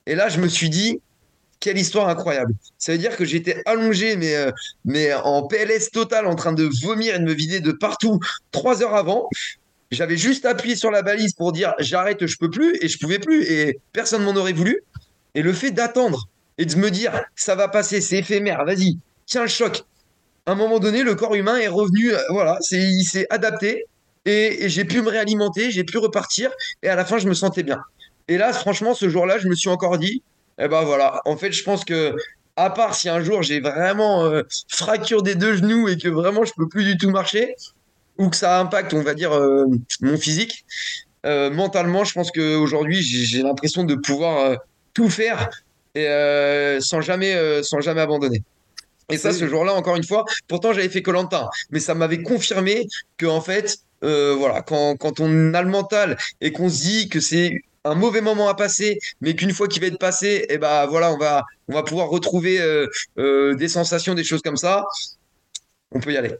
[0.06, 1.00] Et là, je me suis dit,
[1.60, 2.52] quelle histoire incroyable.
[2.78, 4.50] Ça veut dire que j'étais allongé, mais, euh,
[4.84, 8.20] mais en PLS total, en train de vomir et de me vider de partout
[8.52, 9.28] trois heures avant.
[9.90, 13.18] J'avais juste appuyé sur la balise pour dire j'arrête, je peux plus, et je pouvais
[13.18, 14.82] plus, et personne m'en aurait voulu.
[15.34, 16.28] Et le fait d'attendre
[16.58, 19.84] et de me dire ça va passer, c'est éphémère, vas-y, tiens le choc.
[20.46, 23.84] À un moment donné, le corps humain est revenu, euh, voilà, il s'est adapté,
[24.24, 26.50] et, et j'ai pu me réalimenter, j'ai pu repartir,
[26.82, 27.80] et à la fin, je me sentais bien.
[28.28, 30.22] Et là, franchement, ce jour-là, je me suis encore dit,
[30.58, 32.14] eh ben voilà, en fait, je pense que
[32.56, 36.44] à part si un jour j'ai vraiment euh, fracture des deux genoux et que vraiment
[36.44, 37.54] je peux plus du tout marcher
[38.18, 39.66] ou que ça impacte, on va dire, euh,
[40.00, 40.64] mon physique,
[41.26, 44.56] euh, mentalement, je pense qu'aujourd'hui j'ai l'impression de pouvoir
[44.94, 45.50] tout faire
[45.94, 48.42] et sans jamais, sans jamais abandonner.
[49.10, 52.88] Et ça, ce jour-là, encore une fois, pourtant j'avais fait Colantin, mais ça m'avait confirmé
[53.18, 57.20] que en fait, voilà, quand, quand on a le mental et qu'on se dit que
[57.20, 60.58] c'est un mauvais moment à passer, mais qu'une fois qu'il va être passé, et eh
[60.58, 62.86] ben voilà, on va, on va pouvoir retrouver euh,
[63.18, 64.84] euh, des sensations, des choses comme ça.
[65.92, 66.34] On peut y aller.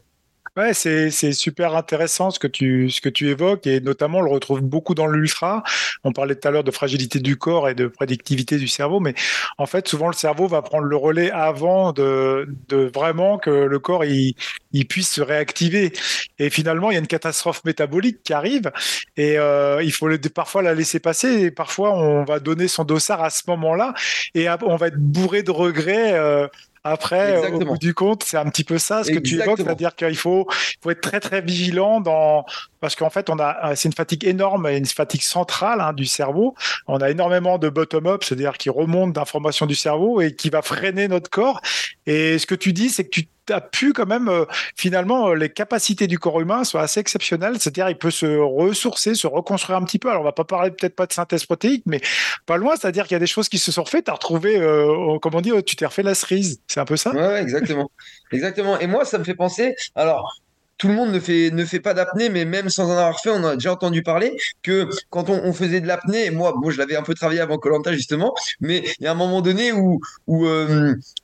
[0.57, 4.31] Ouais, c'est super intéressant ce que, tu, ce que tu évoques et notamment on le
[4.31, 5.61] retrouve beaucoup dans l'ultra.
[6.03, 9.13] On parlait tout à l'heure de fragilité du corps et de prédictivité du cerveau, mais
[9.59, 13.77] en fait souvent le cerveau va prendre le relais avant de, de vraiment que le
[13.77, 14.33] corps il,
[14.71, 15.93] il puisse se réactiver.
[16.39, 18.71] Et finalement il y a une catastrophe métabolique qui arrive
[19.15, 23.21] et euh, il faut parfois la laisser passer et parfois on va donner son dossard
[23.21, 23.93] à ce moment-là
[24.33, 26.13] et on va être bourré de regrets.
[26.13, 26.47] Euh,
[26.89, 27.61] après, Exactement.
[27.61, 29.43] au bout du compte, c'est un petit peu ça ce que Exactement.
[29.43, 30.47] tu évoques, c'est-à-dire qu'il faut,
[30.89, 32.45] être très très vigilant dans
[32.79, 36.05] parce qu'en fait, on a c'est une fatigue énorme et une fatigue centrale hein, du
[36.05, 36.55] cerveau.
[36.87, 41.07] On a énormément de bottom-up, c'est-à-dire qui remonte d'informations du cerveau et qui va freiner
[41.07, 41.61] notre corps.
[42.07, 44.45] Et ce que tu dis, c'est que tu as pu quand même euh,
[44.75, 49.13] finalement euh, les capacités du corps humain sont assez exceptionnelles, c'est-à-dire il peut se ressourcer,
[49.13, 50.09] se reconstruire un petit peu.
[50.09, 52.01] Alors on va pas parler peut-être pas de synthèse protéique, mais
[52.45, 54.05] pas loin, c'est-à-dire qu'il y a des choses qui se sont refaites.
[54.05, 57.11] Tu as retrouvé, euh, dit, tu t'es refait la cerise, c'est un peu ça?
[57.11, 57.91] Ouais, exactement,
[58.31, 58.79] exactement.
[58.79, 59.75] Et moi, ça me fait penser.
[59.93, 60.33] Alors
[60.77, 63.31] tout le monde ne fait, ne fait pas d'apnée, mais même sans en avoir fait,
[63.31, 66.95] on a déjà entendu parler que quand on, faisait de l'apnée, moi, bon, je l'avais
[66.95, 69.99] un peu travaillé avant Colanta justement, mais il y a un moment donné où,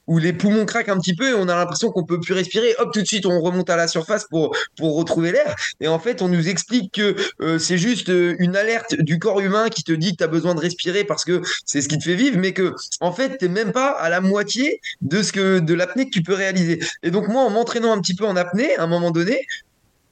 [0.08, 2.76] où les poumons craquent un petit peu et on a l'impression qu'on peut plus respirer.
[2.80, 5.56] Hop, tout de suite, on remonte à la surface pour, pour retrouver l'air.
[5.80, 9.70] Et en fait, on nous explique que euh, c'est juste une alerte du corps humain
[9.70, 12.04] qui te dit que tu as besoin de respirer parce que c'est ce qui te
[12.04, 15.60] fait vivre, mais que en fait, t'es même pas à la moitié de ce que
[15.60, 16.80] de l'apnée que tu peux réaliser.
[17.04, 19.46] Et donc moi, en m'entraînant un petit peu en apnée, à un moment donné,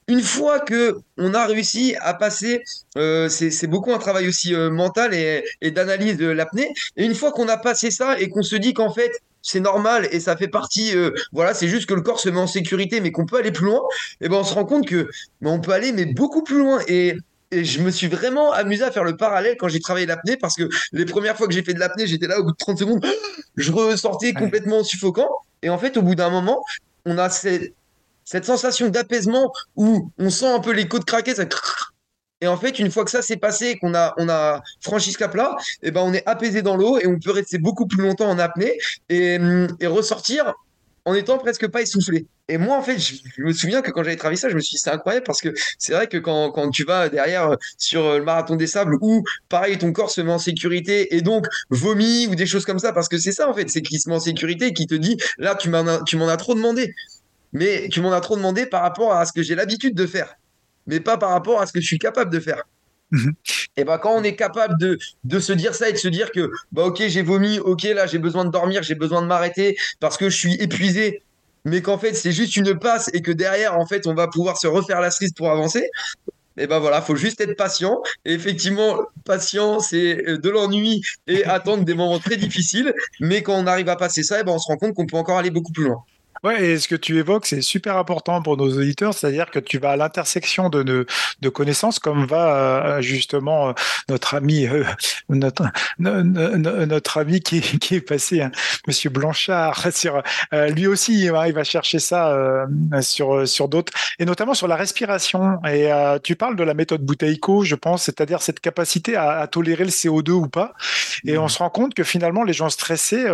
[0.07, 2.63] une fois que on a réussi à passer,
[2.97, 6.69] euh, c'est beaucoup un travail aussi euh, mental et, et d'analyse de l'apnée.
[6.97, 9.11] Et une fois qu'on a passé ça et qu'on se dit qu'en fait
[9.41, 12.39] c'est normal et ça fait partie, euh, voilà, c'est juste que le corps se met
[12.39, 13.81] en sécurité, mais qu'on peut aller plus loin.
[14.21, 15.09] Et ben on se rend compte que
[15.41, 16.79] ben, on peut aller mais beaucoup plus loin.
[16.87, 17.17] Et
[17.51, 20.55] et je me suis vraiment amusé à faire le parallèle quand j'ai travaillé l'apnée parce
[20.55, 22.79] que les premières fois que j'ai fait de l'apnée, j'étais là au bout de 30
[22.79, 23.05] secondes,
[23.57, 25.29] je ressortais complètement suffocant.
[25.61, 26.63] Et en fait, au bout d'un moment,
[27.05, 27.73] on a cette,
[28.23, 31.45] cette sensation d'apaisement où on sent un peu les côtes craquer, ça
[32.41, 35.91] et en fait, une fois que ça s'est passé, qu'on a, franchi ce cap-là, eh
[35.91, 38.77] ben, on est apaisé dans l'eau et on peut rester beaucoup plus longtemps en apnée
[39.09, 39.37] et,
[39.79, 40.53] et ressortir
[41.05, 42.27] en étant presque pas essoufflé.
[42.47, 44.75] Et moi, en fait, je, me souviens que quand j'avais travaillé ça, je me suis
[44.75, 48.19] dit, c'est incroyable parce que c'est vrai que quand, tu vas derrière euh, sur euh,
[48.19, 52.27] le marathon des sables où, pareil, ton corps se met en sécurité et donc vomit
[52.27, 54.15] ou des choses comme ça, parce que c'est ça, en fait, c'est qu'il se met
[54.15, 56.93] en sécurité et qui te dit, là, tu m'en as trop demandé.
[57.53, 60.35] Mais tu m'en as trop demandé par rapport à ce que j'ai l'habitude de faire,
[60.87, 62.63] mais pas par rapport à ce que je suis capable de faire.
[63.11, 63.33] Mhm.
[63.77, 66.31] Et bah quand on est capable de, de se dire ça et de se dire
[66.31, 69.77] que bah ok j'ai vomi, ok là j'ai besoin de dormir, j'ai besoin de m'arrêter
[69.99, 71.21] parce que je suis épuisé,
[71.65, 74.57] mais qu'en fait c'est juste une passe et que derrière en fait on va pouvoir
[74.57, 75.89] se refaire la cerise pour avancer.
[76.57, 78.01] Et ben voilà, faut juste être patient.
[78.25, 82.93] Et effectivement, patient, c'est de l'ennui et attendre des moments très difficiles.
[83.21, 85.17] Mais quand on arrive à passer ça, et ben on se rend compte qu'on peut
[85.17, 86.03] encore aller beaucoup plus loin.
[86.43, 89.77] Ouais, et ce que tu évoques, c'est super important pour nos auditeurs, c'est-à-dire que tu
[89.77, 91.05] vas à l'intersection de, de,
[91.41, 93.73] de, connaissances, comme va euh, justement euh,
[94.09, 94.83] notre ami, euh,
[95.29, 95.65] notre,
[95.99, 98.51] notre ami qui, qui est passé, hein,
[98.87, 102.65] Monsieur Blanchard, sur, lui aussi, il va chercher ça
[103.01, 105.59] sur, sur d'autres, et notamment sur la respiration.
[105.65, 105.91] Et
[106.23, 109.91] tu parles de la méthode Bouteille-Co, je pense, c'est-à-dire cette capacité à, à, tolérer le
[109.91, 110.73] CO2 ou pas.
[111.23, 111.49] Et on mmh.
[111.49, 113.27] se rend compte que finalement, les gens stressés,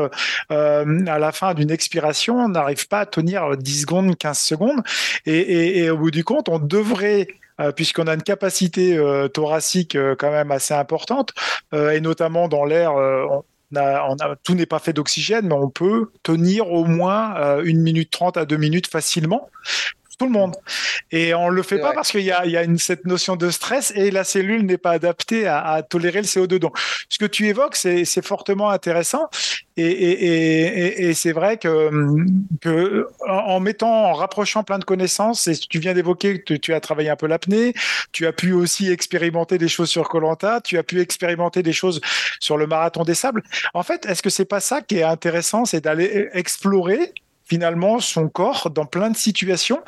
[0.49, 0.84] à
[1.20, 4.82] la fin d'une expiration, n'arrivent pas tenir 10 secondes, 15 secondes.
[5.26, 7.28] Et, au bout du compte, on devrait
[7.60, 11.34] euh, puisqu'on a une capacité euh, thoracique euh, quand même assez importante,
[11.74, 12.93] et notamment dans l'air,
[14.43, 18.45] tout n'est pas fait d'oxygène, mais on peut tenir au moins une minute trente à
[18.45, 19.50] deux minutes facilement
[20.18, 20.55] tout le monde.
[21.11, 23.49] Et on le fait pas parce qu'il y a, y a une, cette notion de
[23.49, 26.57] stress et la cellule n'est pas adaptée à, à, tolérer le CO2.
[26.57, 26.78] Donc,
[27.09, 29.30] ce que tu évoques, c'est fortement intéressant.
[29.78, 31.91] Et, et, et, et c'est vrai que,
[32.61, 36.80] que en mettant, en rapprochant plein de connaissances, et tu viens d'évoquer que tu as
[36.80, 37.74] travaillé un peu l'apnée,
[38.11, 42.01] tu as pu aussi expérimenter des choses sur Colanta, tu as pu expérimenter des choses
[42.39, 43.43] sur le marathon des sables.
[43.76, 47.13] En fait, est-ce que c'est pas ça qui est intéressant, c'est d'aller explorer
[47.48, 49.82] finalement son corps dans plein de situations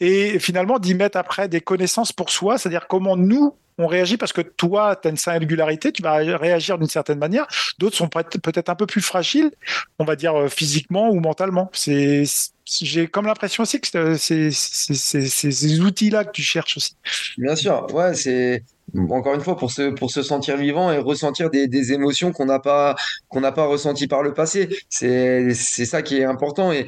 [0.00, 4.32] et finalement d'y mettre après des connaissances pour soi, c'est-à-dire comment nous on réagit parce
[4.32, 7.46] que toi, tu as une singularité, tu vas réagir d'une certaine manière.
[7.78, 9.50] D'autres sont peut-être un peu plus fragiles,
[9.98, 11.70] on va dire euh, physiquement ou mentalement.
[11.74, 16.96] J'ai comme l'impression aussi que c'est ces outils-là que tu cherches aussi.
[17.36, 18.62] Bien sûr, ouais, c'est
[19.10, 22.96] encore une fois pour se sentir vivant et ressentir des, émotions qu'on n'a pas
[23.32, 24.68] ressenties par le passé.
[24.88, 26.86] C'est ça qui est important et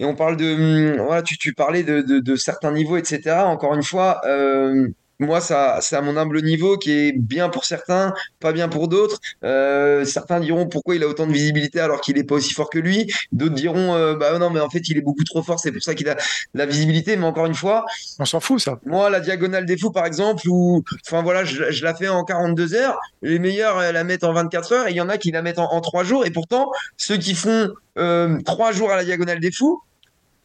[0.00, 3.42] on parle de voilà tu, tu parlais de certains niveaux etc.
[3.46, 4.20] Encore une fois.
[4.26, 4.88] Euh,
[5.20, 8.86] moi, ça, c'est à mon humble niveau qui est bien pour certains, pas bien pour
[8.86, 9.18] d'autres.
[9.44, 12.70] Euh, certains diront pourquoi il a autant de visibilité alors qu'il est pas aussi fort
[12.70, 13.12] que lui.
[13.32, 15.82] D'autres diront euh, bah non, mais en fait il est beaucoup trop fort, c'est pour
[15.82, 16.16] ça qu'il a
[16.54, 17.16] la visibilité.
[17.16, 17.84] Mais encore une fois,
[18.20, 18.78] on s'en fout ça.
[18.86, 22.24] Moi, la diagonale des fous par exemple, ou enfin voilà, je, je, la fais en
[22.24, 23.00] 42 heures.
[23.22, 25.58] Les meilleurs la mettent en 24 heures et il y en a qui la mettent
[25.58, 26.26] en, en 3 jours.
[26.26, 29.82] Et pourtant, ceux qui font euh, 3 jours à la diagonale des fous,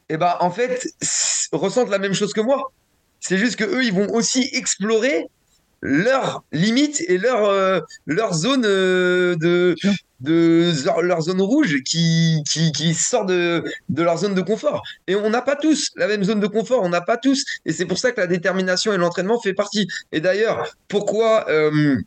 [0.09, 0.85] et eh ben en fait
[1.53, 2.71] ressentent la même chose que moi.
[3.25, 5.29] C'est juste que eux, ils vont aussi explorer
[5.81, 9.75] leurs limites et leur euh, leur zone euh, de
[10.19, 14.83] de rouge qui qui, qui sort de de leur zone de confort.
[15.07, 17.71] Et on n'a pas tous la même zone de confort on n'a pas tous et
[17.71, 19.87] c'est pour ça que la détermination et l'entraînement fait partie.
[20.11, 21.97] Et d'ailleurs pourquoi euh,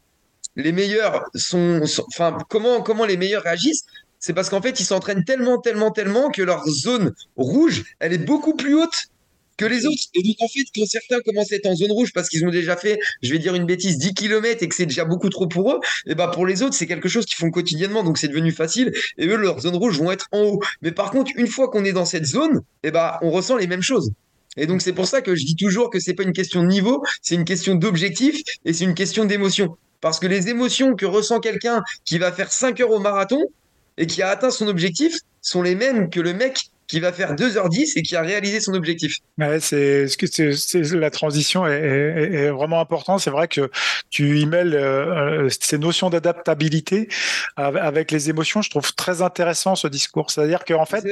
[0.57, 3.85] les meilleurs sont enfin comment comment les meilleurs réagissent?
[4.19, 8.19] C'est parce qu'en fait ils s'entraînent tellement tellement tellement que leur zone rouge elle est
[8.19, 9.09] beaucoup plus haute
[9.57, 10.03] que les autres.
[10.15, 12.51] Et donc, en fait, quand certains commencent à être en zone rouge parce qu'ils ont
[12.51, 15.47] déjà fait, je vais dire une bêtise, 10 km et que c'est déjà beaucoup trop
[15.47, 18.29] pour eux, et bah pour les autres, c'est quelque chose qu'ils font quotidiennement, donc c'est
[18.29, 18.93] devenu facile.
[19.19, 20.61] Et eux, leurs zones rouges vont être en haut.
[20.83, 23.67] Mais par contre, une fois qu'on est dans cette zone, et bah on ressent les
[23.67, 24.11] mêmes choses.
[24.57, 26.69] Et donc, c'est pour ça que je dis toujours que c'est pas une question de
[26.69, 29.77] niveau, c'est une question d'objectif et c'est une question d'émotion.
[30.01, 33.43] Parce que les émotions que ressent quelqu'un qui va faire 5 heures au marathon
[33.99, 37.34] et qui a atteint son objectif sont les mêmes que le mec qui va faire
[37.34, 39.18] 2h10 et qui a réalisé son objectif.
[39.39, 40.07] Ouais, c'est
[40.93, 43.20] la transition est, est, vraiment importante.
[43.20, 43.70] C'est vrai que
[44.11, 47.09] tu y mêles euh, ces notions d'adaptabilité
[47.57, 48.62] avec les émotions.
[48.62, 50.30] Je trouve très intéressant ce discours.
[50.30, 51.05] C'est-à-dire qu'en fait,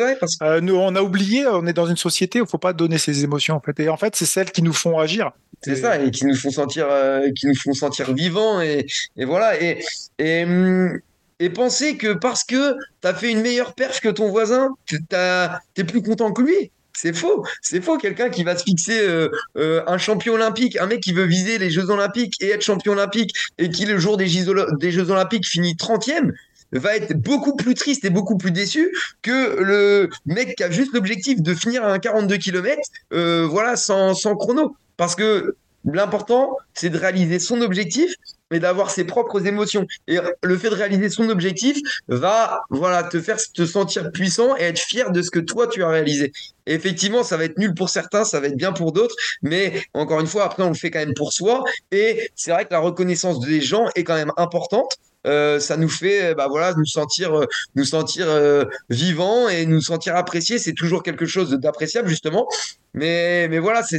[0.42, 2.98] euh, nous on a oublié, on est dans une société où il faut pas donner
[2.98, 3.78] ses émotions en fait.
[3.80, 5.32] Et en fait, c'est celles qui nous font agir.
[5.62, 9.24] C'est ça, et qui nous font sentir, euh, qui nous font sentir vivants et, et
[9.24, 9.60] voilà.
[9.62, 9.82] Et,
[10.18, 11.00] et hum,
[11.40, 14.96] et penser que parce que tu as fait une meilleure perche que ton voisin, tu
[14.96, 16.70] es plus content que lui.
[16.96, 17.98] C'est faux, c'est faux.
[17.98, 21.58] Quelqu'un qui va se fixer euh, euh, un champion olympique, un mec qui veut viser
[21.58, 25.74] les Jeux olympiques et être champion olympique et qui le jour des Jeux, olympiques finit
[25.74, 26.30] 30e,
[26.70, 30.92] va être beaucoup plus triste et beaucoup plus déçu que le mec qui a juste
[30.94, 32.80] l'objectif de finir à un 42 km,
[33.12, 34.76] euh, voilà, sans, sans chrono.
[34.96, 38.14] Parce que l'important, c'est de réaliser son objectif
[38.50, 39.86] mais d'avoir ses propres émotions.
[40.06, 41.78] Et le fait de réaliser son objectif
[42.08, 45.82] va voilà, te faire te sentir puissant et être fier de ce que toi tu
[45.82, 46.30] as réalisé.
[46.66, 49.82] Et effectivement, ça va être nul pour certains, ça va être bien pour d'autres, mais
[49.92, 51.64] encore une fois, après, on le fait quand même pour soi.
[51.90, 54.98] Et c'est vrai que la reconnaissance des gens est quand même importante.
[55.26, 57.46] Euh, ça nous fait bah voilà nous sentir
[57.76, 62.46] nous sentir euh, vivants et nous sentir appréciés c'est toujours quelque chose d'appréciable justement
[62.92, 63.98] mais mais voilà c'est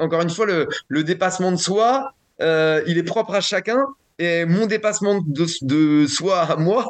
[0.00, 3.86] encore une fois le, dépassement de soi euh, il est propre à chacun.
[4.20, 6.88] Et mon dépassement de, soi à moi,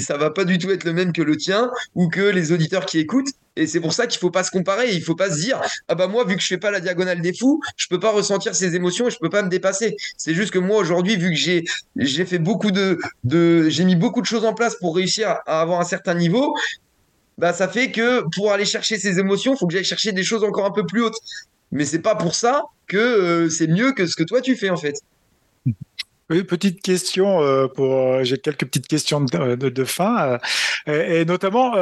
[0.00, 2.84] ça va pas du tout être le même que le tien ou que les auditeurs
[2.84, 3.30] qui écoutent.
[3.58, 4.92] Et c'est pour ça qu'il faut pas se comparer.
[4.92, 5.58] Il faut pas se dire
[5.88, 8.10] ah bah moi vu que je fais pas la diagonale des fous, je peux pas
[8.10, 9.96] ressentir ces émotions et je peux pas me dépasser.
[10.18, 11.64] C'est juste que moi aujourd'hui vu que
[11.96, 12.98] j'ai fait beaucoup de
[13.68, 16.54] j'ai mis beaucoup de choses en place pour réussir à avoir un certain niveau,
[17.38, 20.44] bah ça fait que pour aller chercher ces émotions, faut que j'aille chercher des choses
[20.44, 21.18] encore un peu plus hautes.
[21.72, 24.68] Mais c'est pas pour ça que euh, c'est mieux que ce que toi tu fais
[24.70, 24.96] en fait.
[26.28, 30.38] Oui, petite question euh, pour euh, j'ai quelques petites questions de, de, fin
[30.86, 31.74] et, notamment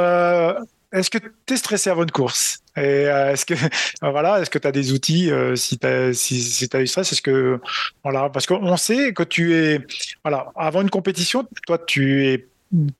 [0.93, 2.59] est-ce que tu es stressé avant une course?
[2.77, 3.55] Et est-ce que
[4.01, 7.11] voilà est-ce que tu as des outils si tu as si, si as du stress
[7.11, 7.59] est-ce que
[8.03, 9.79] voilà parce qu'on sait que tu es
[10.23, 12.47] voilà avant une compétition toi tu es,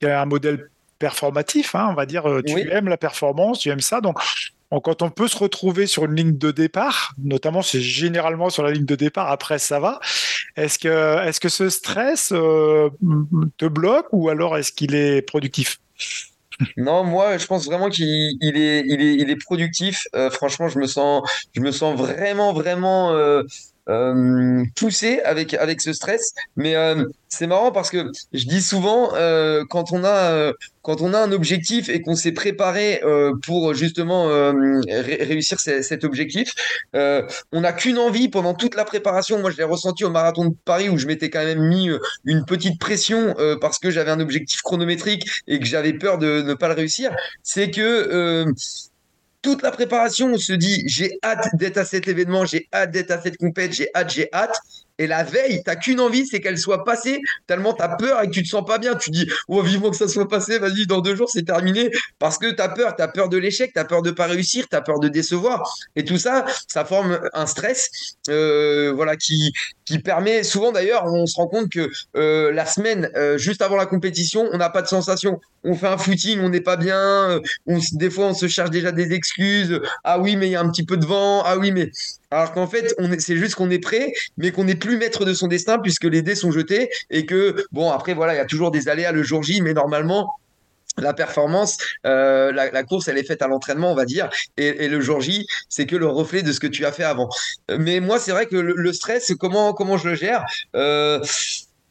[0.02, 4.18] un modèle performatif, hein, on va dire, tu aimes la performance, tu aimes ça, donc
[4.70, 8.72] quand on peut se retrouver sur une ligne de départ, notamment c'est généralement sur la
[8.72, 10.00] ligne de départ, après ça va.
[10.56, 10.78] Est-ce
[11.40, 12.88] que, ce stress euh,
[13.58, 15.78] te bloque ou alors est-ce qu'il est productif?
[16.78, 18.06] Non, moi, je pense vraiment qu'il
[18.42, 20.06] est, productif.
[20.14, 23.42] Euh, franchement, je me sens, je me sens vraiment, vraiment euh,
[23.88, 26.32] euh, poussé avec avec ce stress.
[26.56, 31.14] Mais euh, c'est marrant parce que je dis souvent euh, quand on a quand on
[31.14, 33.00] a un objectif et qu'on s'est préparé
[33.44, 34.28] pour justement
[34.88, 36.52] réussir cet objectif,
[36.94, 39.40] on n'a qu'une envie pendant toute la préparation.
[39.40, 41.90] Moi, je l'ai ressenti au marathon de Paris où je m'étais quand même mis
[42.24, 46.54] une petite pression parce que j'avais un objectif chronométrique et que j'avais peur de ne
[46.54, 47.10] pas le réussir.
[47.42, 48.46] C'est que
[49.42, 53.10] toute la préparation, on se dit j'ai hâte d'être à cet événement, j'ai hâte d'être
[53.10, 54.56] à cette compète, j'ai hâte, j'ai hâte.
[54.98, 58.32] Et la veille, t'as qu'une envie, c'est qu'elle soit passée, tellement t'as peur et que
[58.32, 58.94] tu te sens pas bien.
[58.94, 61.90] Tu dis, oh, vivement que ça soit passé, vas-y, dans deux jours, c'est terminé.
[62.18, 64.98] Parce que t'as peur, t'as peur de l'échec, t'as peur de pas réussir, t'as peur
[64.98, 65.70] de décevoir.
[65.96, 67.90] Et tout ça, ça forme un stress,
[68.30, 69.52] euh, voilà, qui,
[69.84, 73.76] qui permet, souvent d'ailleurs, on se rend compte que euh, la semaine, euh, juste avant
[73.76, 75.40] la compétition, on n'a pas de sensation.
[75.68, 78.92] On fait un footing, on n'est pas bien, on, des fois, on se cherche déjà
[78.92, 79.80] des excuses.
[80.04, 81.42] Ah oui, mais il y a un petit peu de vent.
[81.44, 81.90] Ah oui, mais
[82.30, 85.48] alors qu'en fait, c'est juste qu'on est prêt, mais qu'on n'est plus maître de son
[85.48, 88.70] destin puisque les dés sont jetés et que, bon, après, voilà, il y a toujours
[88.70, 90.32] des aléas le jour J, mais normalement,
[90.98, 95.00] la performance, euh, la, course, elle est faite à l'entraînement, on va dire, et, le
[95.00, 97.28] jour J, c'est que le reflet de ce que tu as fait avant.
[97.78, 100.44] Mais moi, c'est vrai que le, stress, comment je le gère?
[100.74, 101.20] Euh,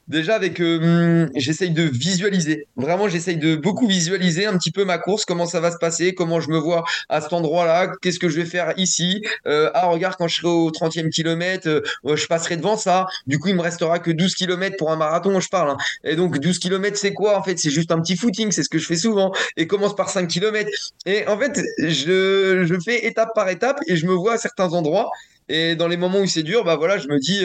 [0.07, 2.67] Déjà avec, euh, j'essaye de visualiser.
[2.75, 6.13] Vraiment, j'essaye de beaucoup visualiser un petit peu ma course, comment ça va se passer,
[6.13, 9.23] comment je me vois à cet endroit-là, qu'est-ce que je vais faire ici.
[9.47, 13.07] Euh, ah, regarde, quand je serai au 30e kilomètre, euh, je passerai devant ça.
[13.25, 15.71] Du coup, il me restera que 12 km pour un marathon, je parle.
[15.71, 15.77] Hein.
[16.03, 18.69] Et donc, 12 km, c'est quoi En fait, c'est juste un petit footing, c'est ce
[18.69, 19.31] que je fais souvent.
[19.57, 20.69] Et commence par 5 km.
[21.07, 24.71] Et en fait, je, je fais étape par étape et je me vois à certains
[24.73, 25.09] endroits.
[25.49, 27.43] Et dans les moments où c'est dur, bah voilà, je me dis,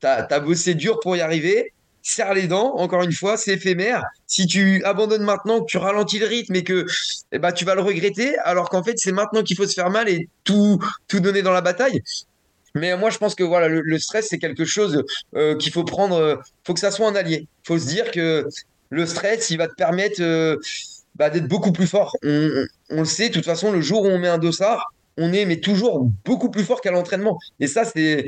[0.00, 1.72] t'as as bossé dur pour y arriver
[2.02, 4.04] serre les dents, encore une fois, c'est éphémère.
[4.26, 6.86] Si tu abandonnes maintenant, que tu ralentis le rythme et que
[7.30, 9.90] eh ben, tu vas le regretter, alors qu'en fait, c'est maintenant qu'il faut se faire
[9.90, 10.78] mal et tout,
[11.08, 12.02] tout donner dans la bataille.
[12.74, 15.04] Mais moi, je pense que voilà, le, stress, c'est quelque chose
[15.36, 16.16] euh, qu'il faut prendre.
[16.16, 17.46] Euh, faut que ça soit un allié.
[17.64, 18.46] Faut se dire que
[18.90, 20.56] le stress, il va te permettre euh,
[21.16, 22.16] bah, d'être beaucoup plus fort.
[22.24, 25.32] On, on, le sait, de toute façon, le jour où on met un dossard, on
[25.34, 27.38] est mais toujours beaucoup plus fort qu'à l'entraînement.
[27.60, 28.24] Et ça, c'est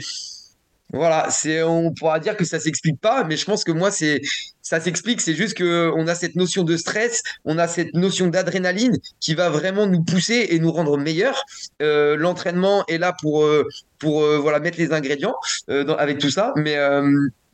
[0.92, 1.28] voilà,
[1.66, 5.20] on pourra dire que ça s'explique pas, mais je pense que moi, ça s'explique.
[5.20, 9.34] C'est juste que on a cette notion de stress, on a cette notion d'adrénaline qui
[9.34, 11.44] va vraiment nous pousser et nous rendre meilleurs.
[11.82, 13.66] Euh, l'entraînement est là pour, euh,
[14.04, 15.34] euh, voilà mettre les ingrédients
[15.68, 16.76] avec tout ça, mais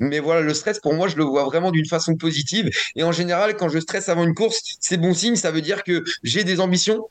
[0.03, 2.70] mais voilà, le stress pour moi, je le vois vraiment d'une façon positive.
[2.97, 5.37] Et en général, quand je stresse avant une course, c'est bon signe.
[5.37, 7.09] Ça veut dire que j'ai des ambitions.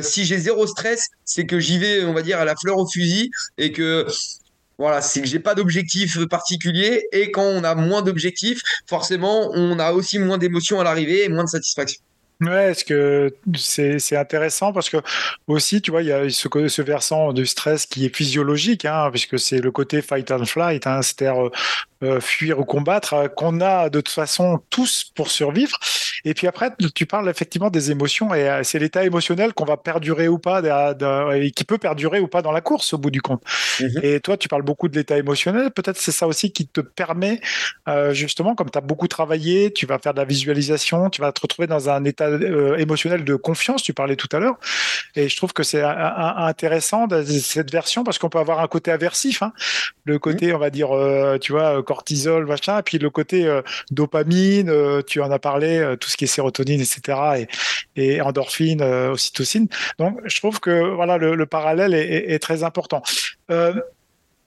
[0.00, 2.86] si j'ai zéro stress, c'est que j'y vais, on va dire, à la fleur au
[2.86, 4.06] fusil et que
[4.82, 9.78] voilà, c'est que j'ai pas d'objectif particulier et quand on a moins d'objectifs, forcément, on
[9.78, 12.02] a aussi moins d'émotions à l'arrivée et moins de satisfaction.
[12.40, 14.96] Ouais, que c'est intéressant parce que
[15.46, 19.08] aussi, tu vois, il y a ce, ce versant de stress qui est physiologique, hein,
[19.12, 21.50] puisque c'est le côté fight and flight, hein, c'est-à-dire
[22.02, 25.78] euh, fuir ou combattre, euh, qu'on a de toute façon tous pour survivre.
[26.24, 29.76] Et puis après, tu parles effectivement des émotions, et euh, c'est l'état émotionnel qu'on va
[29.76, 30.62] perdurer ou pas,
[31.34, 33.42] et qui peut perdurer ou pas dans la course au bout du compte.
[33.80, 34.00] Mhm.
[34.02, 35.70] Et toi, tu parles beaucoup de l'état émotionnel.
[35.70, 37.40] Peut-être c'est ça aussi qui te permet,
[38.10, 41.40] justement, comme tu as beaucoup travaillé, tu vas faire de la visualisation, tu vas te
[41.40, 42.28] retrouver dans un état
[42.78, 44.58] émotionnel de confiance, tu parlais tout à l'heure.
[45.16, 49.42] Et je trouve que c'est intéressant cette version parce qu'on peut avoir un côté aversif,
[49.42, 49.52] hein.
[50.04, 50.54] le côté, mhm.
[50.54, 50.90] on va dire,
[51.40, 55.78] tu vois, cortisol, machin, et puis le côté euh, dopamine, euh, tu en as parlé,
[55.78, 57.46] euh, tout ce qui est sérotonine, etc.,
[57.96, 59.68] et, et endorphine, ocytocine.
[59.98, 63.02] Donc, je trouve que voilà, le, parallèle est, très important.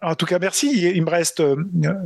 [0.01, 0.91] En tout cas, merci.
[0.93, 1.41] Il me reste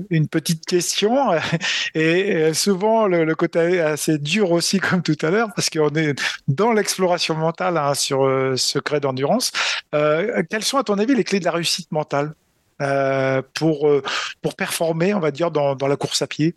[0.09, 1.17] une petite question
[1.95, 6.71] et souvent le, côté assez dur aussi, comme tout à l'heure, parce qu'on est dans
[6.71, 8.19] l'exploration mentale hein, sur
[8.55, 9.51] secret d'endurance.
[9.91, 12.33] quelles sont, à ton avis, les clés de la réussite mentale
[12.81, 14.01] euh, pour, euh,
[14.41, 16.55] pour performer, on va dire, dans la course à pied?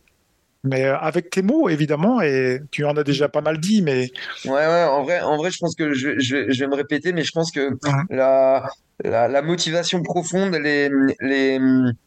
[0.64, 4.10] Mais euh, avec tes mots, évidemment, et tu en as déjà pas mal dit, mais...
[4.44, 7.12] Ouais, ouais, en vrai, en vrai je pense que je, je, je vais me répéter,
[7.12, 7.76] mais je pense que
[8.10, 8.68] la,
[9.02, 10.88] la, la, motivation profonde, les,
[11.20, 11.58] les,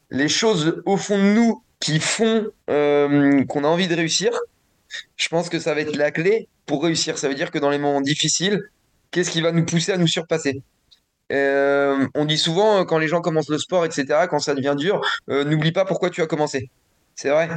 [0.09, 4.31] les choses au fond de nous qui font qu'on a envie de réussir,
[5.17, 7.17] je pense que ça va être la clé pour réussir.
[7.17, 8.63] Ça veut dire que dans les moments difficiles,
[9.11, 10.61] qu'est-ce qui va nous pousser à nous surpasser?
[11.31, 14.75] Euh, on dit souvent, euh, quand les gens commencent le sport, etc., quand ça devient
[14.77, 16.69] dur, euh, n'oublie pas pourquoi tu as commencé.
[17.15, 17.49] C'est vrai.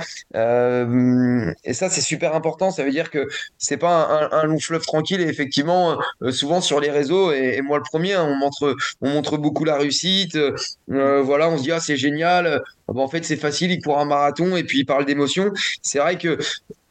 [1.64, 2.70] et ça, c'est super important.
[2.70, 3.28] Ça veut dire que
[3.58, 5.20] c'est pas un, long fleuve tranquille.
[5.20, 5.98] Et effectivement,
[6.30, 9.76] souvent sur les réseaux, et, moi le premier, hein, on montre, on montre beaucoup la
[9.76, 10.38] réussite.
[10.86, 12.62] voilà, on se dit ah c'est génial.
[12.86, 13.72] en fait, c'est facile.
[13.72, 15.52] Il court un marathon et puis il parle d'émotion.
[15.82, 16.38] C'est vrai que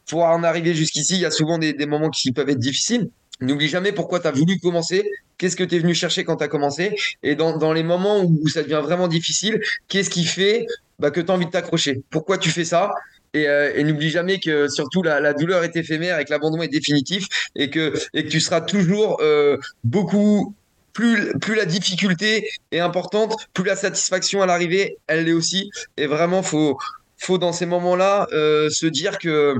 [0.08, 3.10] pour en arriver jusqu'ici, il y a souvent des, moments qui peuvent être difficiles.
[3.40, 6.44] N'oublie jamais pourquoi tu as voulu commencer, qu'est-ce que tu es venu chercher quand tu
[6.44, 10.66] as commencé, et dans, les moments où ça devient vraiment difficile, qu'est-ce qui fait
[10.98, 12.90] bah, que tu as envie de t'accrocher Pourquoi tu fais ça?
[13.34, 16.68] Et, euh, et n'oublie jamais que surtout la, douleur est éphémère et que l'abandon est
[16.68, 20.54] définitif et que, et que tu seras toujours euh, beaucoup
[20.94, 25.70] plus, plus la difficulté est importante, plus la satisfaction à l'arrivée, elle l'est aussi.
[25.96, 26.78] Et vraiment, faut,
[27.18, 29.56] faut dans ces moments-là euh, se dire que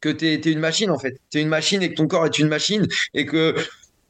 [0.00, 1.18] que tu es, une machine en fait.
[1.30, 3.54] Tu es une machine et que ton corps est une machine et que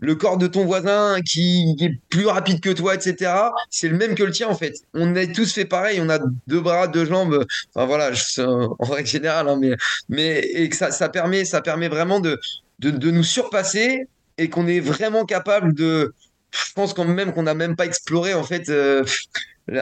[0.01, 3.33] le corps de ton voisin qui est plus rapide que toi, etc.,
[3.71, 4.75] c'est le même que le tien en fait.
[4.93, 9.09] On est tous fait pareil, on a deux bras, deux jambes, enfin voilà, en règle
[9.09, 9.77] générale, hein, mais,
[10.09, 12.41] mais et que ça, ça, permet, ça permet vraiment de,
[12.81, 14.07] de, de nous surpasser
[14.39, 16.15] et qu'on est vraiment capable de.
[16.51, 19.05] Je pense quand même qu'on n'a même pas exploré en fait euh,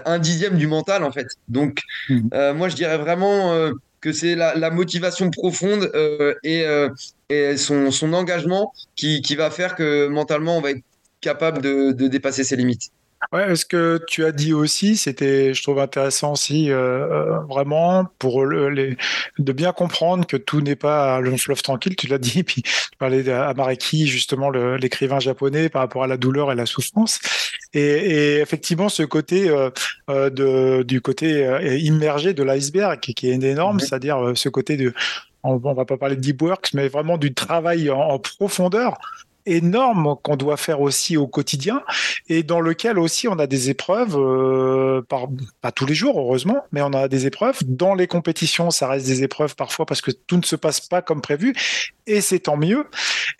[0.07, 1.27] un dixième du mental en fait.
[1.49, 2.21] Donc, mmh.
[2.35, 3.53] euh, moi je dirais vraiment.
[3.53, 6.91] Euh, que c'est la, motivation profonde euh, et, euh,
[7.33, 10.83] et son, son, engagement qui, qui, va faire que mentalement, on va être
[11.21, 12.91] capable de, de dépasser ses limites.
[13.33, 18.45] Ouais, ce que tu as dit aussi, c'était, je trouve intéressant aussi, euh, vraiment pour
[18.45, 18.97] les,
[19.39, 21.97] de bien comprendre que tout n'est pas long fleuve tranquille.
[21.97, 26.51] Tu l'as dit, puis tu parlais d'Amareki, justement l'écrivain japonais, par rapport à la douleur
[26.53, 27.21] et la souffrance.
[27.73, 29.71] Et, et effectivement, ce côté euh,
[30.11, 33.81] euh de, du côté euh, immergé de l'iceberg, qui, qui, est énorme, mm-hmm.
[33.81, 34.93] c'est-à-dire euh, ce côté de,
[35.43, 38.99] on, on, va pas parler de deep works, mais vraiment du travail en, en profondeur
[39.47, 41.83] énorme qu'on doit faire aussi au quotidien
[42.29, 45.29] et dans lequel aussi on a des épreuves, euh, par,
[45.61, 47.59] pas tous les jours heureusement, mais on a des épreuves.
[47.65, 51.03] Dans les compétitions, ça reste des épreuves parfois parce que tout ne se passe pas
[51.03, 51.55] comme prévu
[52.07, 52.87] et c'est tant mieux.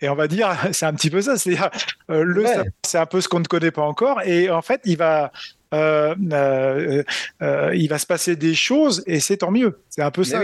[0.01, 1.57] Et on va dire, c'est un petit peu ça, c'est
[2.09, 2.45] euh, le,
[2.85, 5.31] c'est un peu ce qu'on ne connaît pas encore et en fait il va
[5.73, 7.03] euh, euh,
[7.41, 9.79] euh, il va se passer des choses et c'est tant mieux.
[9.89, 10.41] C'est un peu ça.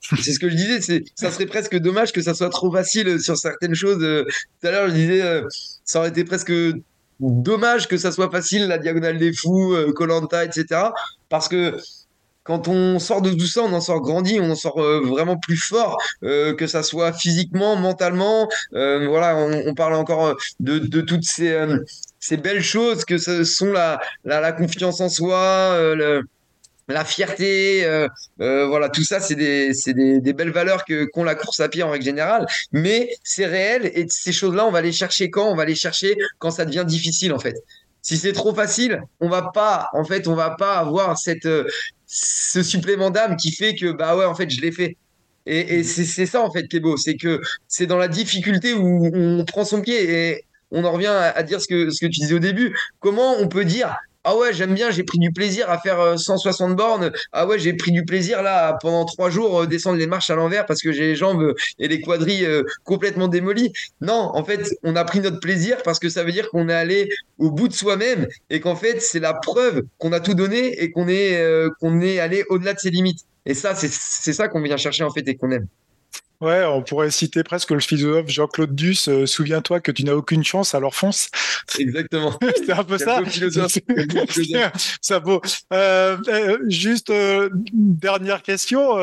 [0.00, 3.20] C'est ce que je disais, c'est, ça serait presque dommage que ça soit trop facile
[3.20, 3.98] sur certaines choses.
[3.98, 5.42] Tout à l'heure, je disais,
[5.84, 6.52] ça aurait été presque
[7.20, 10.92] dommage que ça soit facile, la diagonale des fous, Colanta, etc.
[11.28, 11.76] Parce que
[12.42, 15.58] quand on sort de tout ça, on en sort grandi, on en sort vraiment plus
[15.58, 18.48] fort, que ça soit physiquement, mentalement.
[18.72, 21.54] voilà, on, parle encore de, de toutes ces,
[22.20, 26.22] ces belles choses que ce sont la, la, confiance en soi, euh,
[26.88, 28.08] la fierté, euh,
[28.40, 31.68] euh, voilà, tout ça, c'est des, des, des, belles valeurs que qu'ont la course à
[31.68, 32.46] pied en règle générale.
[32.72, 35.50] Mais c'est réel et ces choses-là, on va les chercher quand?
[35.50, 37.56] On va les chercher quand ça devient difficile, en fait.
[38.02, 41.48] Si c'est trop facile, on va pas, en fait, on va pas avoir cette,
[42.06, 44.96] ce supplément d'âme qui fait que, bah ouais, en fait, je l'ai fait.
[45.44, 46.96] Et, et c'est ça, en fait, qui est beau.
[46.96, 50.10] C'est que c'est dans la difficulté où on prend son pied.
[50.10, 52.76] Et on en revient à, dire ce que, ce tu disais au début.
[53.00, 56.76] Comment on peut dire ah ouais, j'aime bien, j'ai pris du plaisir à faire 160
[56.76, 57.12] bornes.
[57.32, 60.66] Ah ouais, j'ai pris du plaisir là pendant trois jours descendre les marches à l'envers
[60.66, 62.46] parce que j'ai les jambes et les quadrilles
[62.84, 63.72] complètement démolies.
[64.02, 66.74] Non, en fait, on a pris notre plaisir parce que ça veut dire qu'on est
[66.74, 67.08] allé
[67.38, 70.90] au bout de soi-même et qu'en fait, c'est la preuve qu'on a tout donné et
[70.90, 71.42] qu'on est,
[71.80, 73.20] qu'on est allé au-delà de ses limites.
[73.46, 75.68] Et ça, c'est ça qu'on vient chercher en fait et qu'on aime.
[76.40, 79.08] Ouais, on pourrait citer presque le philosophe Jean-Claude Duss.
[79.08, 81.30] Euh, souviens-toi que tu n'as aucune chance, alors fonce.
[81.78, 82.38] Exactement.
[82.64, 83.20] c'est un peu ça.
[85.00, 85.40] ça vaut.
[85.72, 87.12] Euh, euh, juste
[87.72, 88.96] dernière question.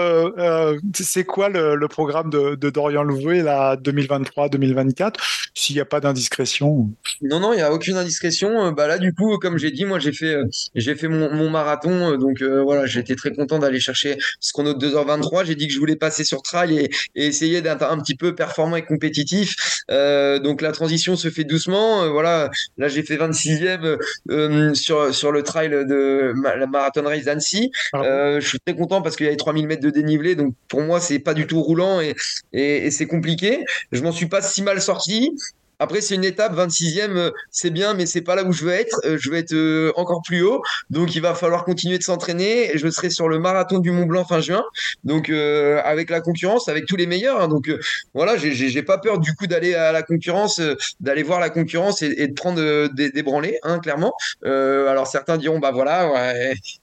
[0.93, 5.15] c'est quoi le, programme de, Dorian Louvet là 2023-2024
[5.53, 6.89] S'il n'y a pas d'indiscrétion.
[7.21, 8.71] Non, non, il n'y a aucune indiscrétion.
[8.71, 10.37] Bah là, du coup, comme j'ai dit, moi, j'ai fait,
[10.73, 12.17] j'ai fait mon, marathon.
[12.17, 15.45] Donc voilà, été très content d'aller chercher ce chrono de 2h23.
[15.45, 18.75] J'ai dit que je voulais passer sur trail et essayer d'être un petit peu performant
[18.75, 19.55] et compétitif.
[19.91, 22.03] Euh, donc la transition se fait doucement.
[22.03, 23.97] Euh, voilà, là j'ai fait 26e
[24.31, 27.71] euh, sur sur le trail de la marathon race d'Annecy.
[27.93, 30.99] je suis très content parce qu'il y avait 3000 mètres de dénivelé, donc pour moi
[30.99, 32.15] c'est pas du tout roulant et,
[32.53, 33.63] et, et c'est compliqué.
[33.91, 35.31] Je m'en suis pas si mal sorti.
[35.79, 38.71] Après, c'est une étape, 26e, euh, c'est bien, mais c'est pas là où je veux
[38.71, 39.01] être.
[39.05, 40.61] Euh, je veux être euh, encore plus haut.
[40.89, 42.71] Donc, il va falloir continuer de s'entraîner.
[42.75, 44.63] Je serai sur le marathon du Mont Blanc fin juin.
[45.03, 47.41] Donc, avec la concurrence, avec tous les meilleurs.
[47.41, 47.47] Hein.
[47.47, 47.69] Donc,
[48.13, 50.61] voilà, j'ai pas peur du coup d'aller à la concurrence,
[50.99, 54.13] d'aller voir la concurrence et, de prendre des, des branlés, hein, clairement.
[54.43, 56.33] alors, certains diront, bah voilà,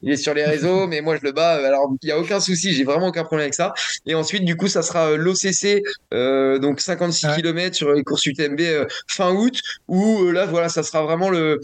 [0.02, 1.52] il est sur les réseaux, mais moi, je le bats.
[1.52, 2.72] Alors, il n'y a aucun souci.
[2.72, 3.72] J'ai vraiment aucun problème avec ça.
[4.06, 5.82] Et ensuite, du coup, ça sera l'OCC,
[6.60, 8.60] donc 56 km sur les courses UTMB
[9.08, 11.60] fin août, où euh, là, voilà, ça sera vraiment le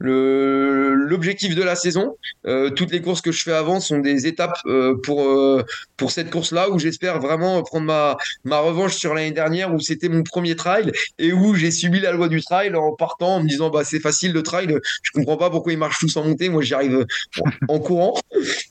[0.00, 2.16] l'objectif de la saison.
[2.46, 5.64] Euh, toutes les courses que je fais avant sont des étapes euh, pour euh,
[5.96, 10.08] pour cette course-là où j'espère vraiment prendre ma ma revanche sur l'année dernière où c'était
[10.08, 13.48] mon premier trail et où j'ai subi la loi du trail en partant en me
[13.48, 16.48] disant bah c'est facile le trail, je comprends pas pourquoi ils marchent tous en montée,
[16.48, 17.06] moi j'y arrive
[17.68, 18.14] en, courant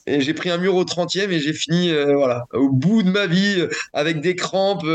[0.07, 3.27] et j'ai pris un mur au 30e et j'ai fini voilà au bout de ma
[3.27, 4.85] vie avec des crampes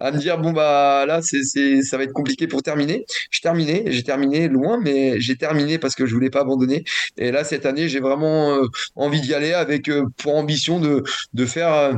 [0.00, 1.42] à me dire bon bah là c'est
[1.82, 3.06] ça va être compliqué pour terminer.
[3.30, 6.84] J'ai terminé, j'ai terminé loin mais j'ai terminé parce que je voulais pas abandonner.
[7.16, 8.66] Et là, cette année, j'ai vraiment euh,
[8.96, 11.04] envie d'y aller avec euh, pour ambition de,
[11.46, 11.72] faire.
[11.72, 11.94] Euh,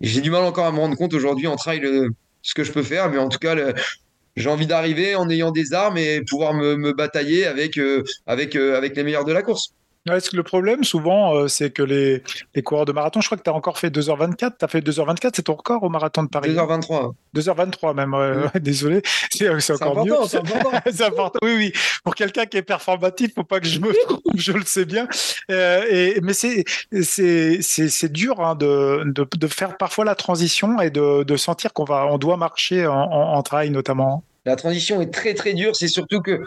[0.00, 1.82] j'ai du mal encore à me rendre compte aujourd'hui en trail
[2.42, 3.54] ce que je peux faire, mais en tout cas,
[4.36, 7.78] j'ai envie d'arriver en ayant des armes et pouvoir me, batailler avec,
[8.26, 9.74] avec, avec les meilleurs de la course.
[10.08, 12.22] Est-ce que le problème, souvent, euh, c'est que les,
[12.54, 14.52] les, coureurs de marathon, je crois que tu as encore fait 2h24.
[14.58, 17.12] Tu as fait 2h24, c'est ton record au marathon de Paris 2h23.
[17.36, 19.02] 2h23 même, désolé.
[19.30, 20.14] C'est encore mieux.
[20.26, 20.70] C'est important.
[21.06, 21.38] important.
[21.42, 21.72] Oui, oui.
[22.02, 25.06] Pour quelqu'un qui est performatif, faut pas que je me trompe, je le sais bien.
[25.50, 31.24] Euh, et, mais c'est dur hein, de, de, de, faire parfois la transition et de,
[31.24, 34.24] de sentir qu'on va on doit marcher en, en, en trail notamment.
[34.46, 35.76] La transition est très très dure.
[35.76, 36.40] C'est surtout que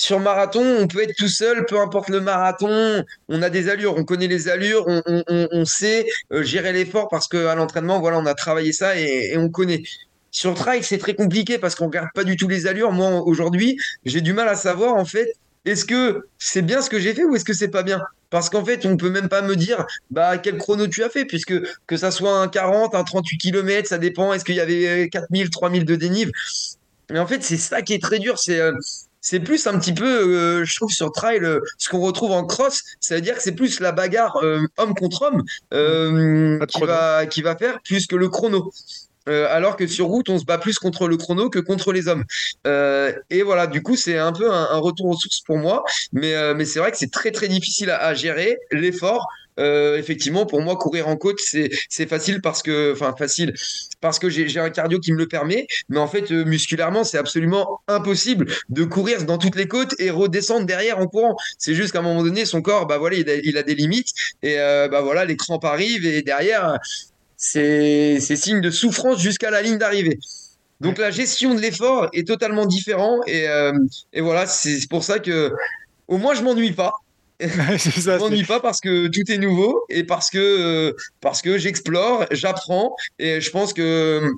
[0.00, 3.04] sur marathon, on peut être tout seul, peu importe le marathon.
[3.28, 7.54] On a des allures, on connaît les allures, on, sait euh, gérer l'effort parce qu'à
[7.54, 9.82] l'entraînement, voilà, on a travaillé ça et, on connaît.
[10.30, 12.92] Sur trail, c'est très compliqué parce qu'on regarde pas du tout les allures.
[12.92, 15.34] Moi, aujourd'hui, j'ai du mal à savoir en fait.
[15.66, 18.00] Est-ce que c'est bien ce que j'ai fait ou est-ce que c'est pas bien?
[18.30, 21.26] Parce qu'en fait, on peut même pas me dire bah quel chrono tu as fait
[21.26, 21.52] puisque
[21.86, 24.32] que ça soit un 40, un 38 km, ça dépend.
[24.32, 26.30] Est-ce qu'il y avait 4000, 3000 de dénive
[27.10, 28.38] Mais en fait, c'est ça qui est très dur.
[28.38, 28.72] C'est euh,
[29.20, 32.44] c'est plus un petit peu, euh, je trouve, sur trail, euh, ce qu'on retrouve en
[32.44, 35.44] cross, c'est-à-dire que c'est plus la bagarre euh, homme contre homme
[36.66, 38.72] qui, va, qui va faire plus que le chrono.
[39.26, 42.24] alors que sur route, on se bat plus contre le chrono que contre les hommes.
[42.64, 46.64] et voilà, du coup, c'est un peu un, retour aux sources pour moi, mais, mais
[46.64, 49.26] c'est vrai que c'est très très difficile à gérer l'effort,
[49.60, 53.52] euh, effectivement, pour moi, courir en côte, c'est facile parce que, enfin, facile
[54.00, 55.66] parce que j'ai un cardio qui me le permet.
[55.88, 60.10] Mais en fait, euh, musculairement, c'est absolument impossible de courir dans toutes les côtes et
[60.10, 61.36] redescendre derrière en courant.
[61.58, 64.58] C'est juste qu'à un moment donné, son corps, bah voilà, il a, des limites et
[64.58, 66.78] euh, bah voilà, les crampes arrivent et derrière,
[67.36, 70.18] c'est signe de souffrance jusqu'à la ligne d'arrivée.
[70.80, 73.44] Donc la gestion de l'effort est totalement différent et,
[74.14, 75.52] et voilà, c'est pour ça que
[76.08, 76.92] au moins je m'ennuie pas.
[77.40, 82.94] Je m'ennuie pas parce que tout est nouveau et parce que, parce que j'explore, j'apprends
[83.18, 84.32] et je pense que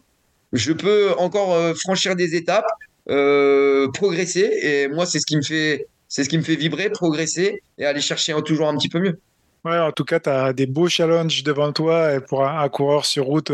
[0.53, 2.66] je peux encore euh, franchir des étapes,
[3.11, 6.90] euh, progresser et moi c'est ce qui me fait c'est ce qui me fait vibrer,
[6.90, 9.18] progresser et aller chercher toujours un petit peu mieux.
[9.64, 13.07] Ouais, en tout cas, tu as des beaux challenges devant toi et pour un, coureur
[13.07, 13.53] sur route,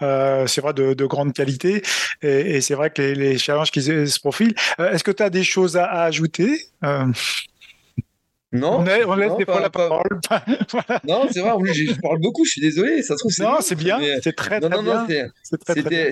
[0.00, 1.82] euh, c'est vrai, de, grande qualité.
[2.22, 4.54] Et, c'est vrai que les, challenges qui se, profilent.
[4.78, 6.68] Est-ce que tu as des choses à, ajouter
[8.52, 10.20] Non, on, laisse des fois la parole.
[11.06, 13.32] non, c'est vrai, je, parle beaucoup, je suis désolé, ça se trouve.
[13.38, 15.06] Non, c'est bien, c'est très, très non, bien.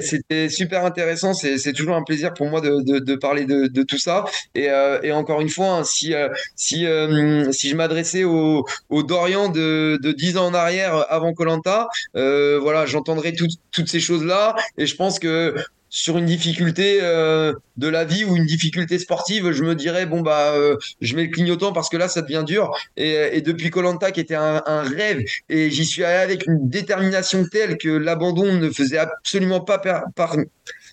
[0.01, 3.83] C'était super intéressant, c'est toujours un plaisir pour moi de, de, de parler de, de,
[3.83, 4.25] tout ça.
[4.55, 8.65] Et, euh, et encore une fois, hein, si, euh, si, euh, si je m'adressais au,
[8.89, 13.33] au, Dorian de, de 10 ans en arrière avant Colanta, voilà, j'entendrais
[13.73, 14.55] toutes ces choses-là.
[14.77, 15.57] Et je pense que
[15.91, 20.21] sur une difficulté euh, de la vie ou une difficulté sportive, je me dirais bon
[20.21, 22.77] bah euh, je mets le clignotant parce que là ça devient dur.
[22.97, 27.45] Et, depuis Colanta qui était un, un, rêve et j'y suis allé avec une détermination
[27.51, 30.37] telle que l'abandon ne faisait absolument pas par,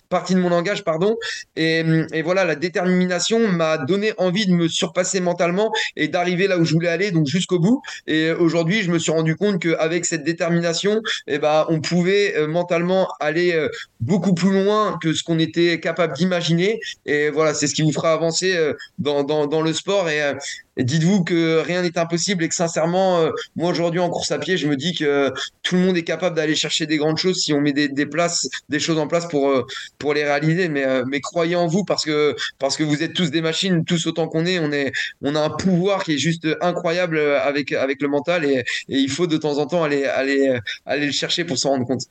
[0.08, 1.16] partie de mon langage, pardon.
[1.56, 1.82] Et,
[2.22, 6.72] voilà, la détermination m'a donné envie de me surpasser mentalement et d'arriver là où je
[6.72, 7.82] voulais aller, donc jusqu'au bout.
[8.06, 12.46] Et aujourd'hui, je me suis rendu compte qu'avec cette détermination, eh ben, on pouvait euh,
[12.46, 13.68] mentalement aller euh,
[14.00, 16.80] beaucoup plus loin que ce qu'on était capable d'imaginer.
[17.04, 20.08] Et voilà, c'est ce qui vous fera avancer euh, dans le sport.
[20.08, 20.20] Et,
[20.76, 24.56] dites-vous que rien n'est impossible et que sincèrement, euh, moi aujourd'hui en course à pied,
[24.56, 25.32] je me dis que
[25.62, 28.48] tout le monde est capable d'aller chercher des grandes choses si on met des, places,
[28.68, 29.66] des choses en place pour, euh,
[30.14, 30.68] les réaliser.
[30.68, 32.36] Mais, euh, croyez en vous parce que,
[32.80, 34.58] vous êtes tous des machines, tous autant qu'on est.
[35.22, 39.36] On, a un pouvoir qui est juste incroyable avec, le mental et, il faut de
[39.36, 42.02] temps en temps aller, aller, aller le chercher pour s'en rendre compte.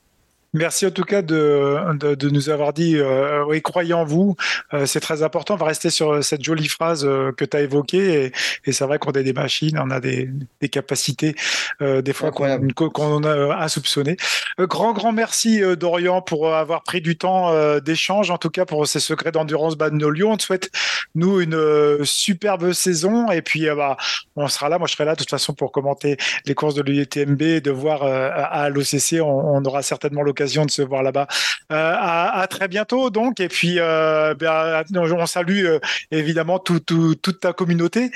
[0.56, 4.36] Merci en tout cas de, de, nous avoir dit euh, oui, croyez en vous.
[4.72, 5.52] Euh, c'est très important.
[5.52, 8.24] On va rester sur cette jolie phrase euh, que tu as évoquée.
[8.24, 8.32] Et,
[8.64, 10.30] et c'est vrai qu'on a des machines, on a des,
[10.62, 11.34] des capacités,
[11.80, 14.16] des fois qu'on a insoupçonnées.
[14.58, 19.00] grand, grand merci Dorian pour avoir pris du temps d'échange, en tout cas pour ces
[19.00, 20.32] secrets d'endurance bas de nos Lyon.
[20.32, 20.70] On te souhaite,
[21.14, 23.30] nous, une superbe saison.
[23.30, 23.98] Et puis, bah,
[24.36, 24.78] on sera là.
[24.78, 26.16] Moi, je serai là de toute façon pour commenter
[26.46, 29.20] les courses de l'UTMB, de voir à l'OCC.
[29.20, 31.26] On, on aura certainement l'occasion de se voir là-bas.
[31.72, 35.80] Euh, à, très bientôt donc et puis euh, ben, on salue euh,
[36.12, 38.10] évidemment toute ta communauté.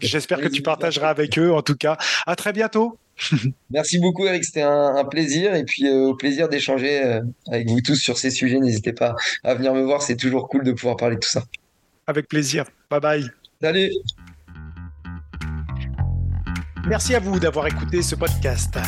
[0.00, 1.96] J'espère que tu partageras avec eux en tout cas.
[2.26, 2.98] À très bientôt.
[3.70, 8.16] Merci beaucoup Eric, c'était un, plaisir et puis au plaisir d'échanger avec vous tous sur
[8.16, 8.60] ces sujets.
[8.60, 11.42] N'hésitez pas à venir me voir, c'est toujours cool de pouvoir parler de tout ça.
[12.06, 12.64] Avec plaisir.
[12.90, 13.30] Bye bye.
[13.60, 13.90] Salut.
[16.88, 18.78] Merci à vous d'avoir écouté ce podcast.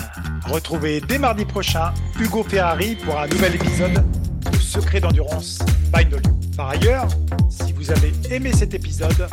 [0.47, 4.03] Retrouvez dès mardi prochain Hugo Ferrari pour un nouvel épisode
[4.51, 5.59] de Secret d'endurance
[5.95, 6.31] by Nolio.
[6.57, 7.09] Par ailleurs,
[7.51, 9.29] si vous avez aimé cet épisode,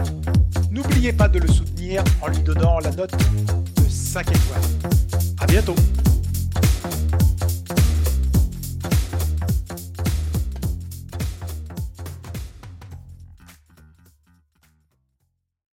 [0.70, 4.62] n'oubliez pas de le soutenir en lui donnant la note de 5 étoiles.
[5.40, 5.76] À bientôt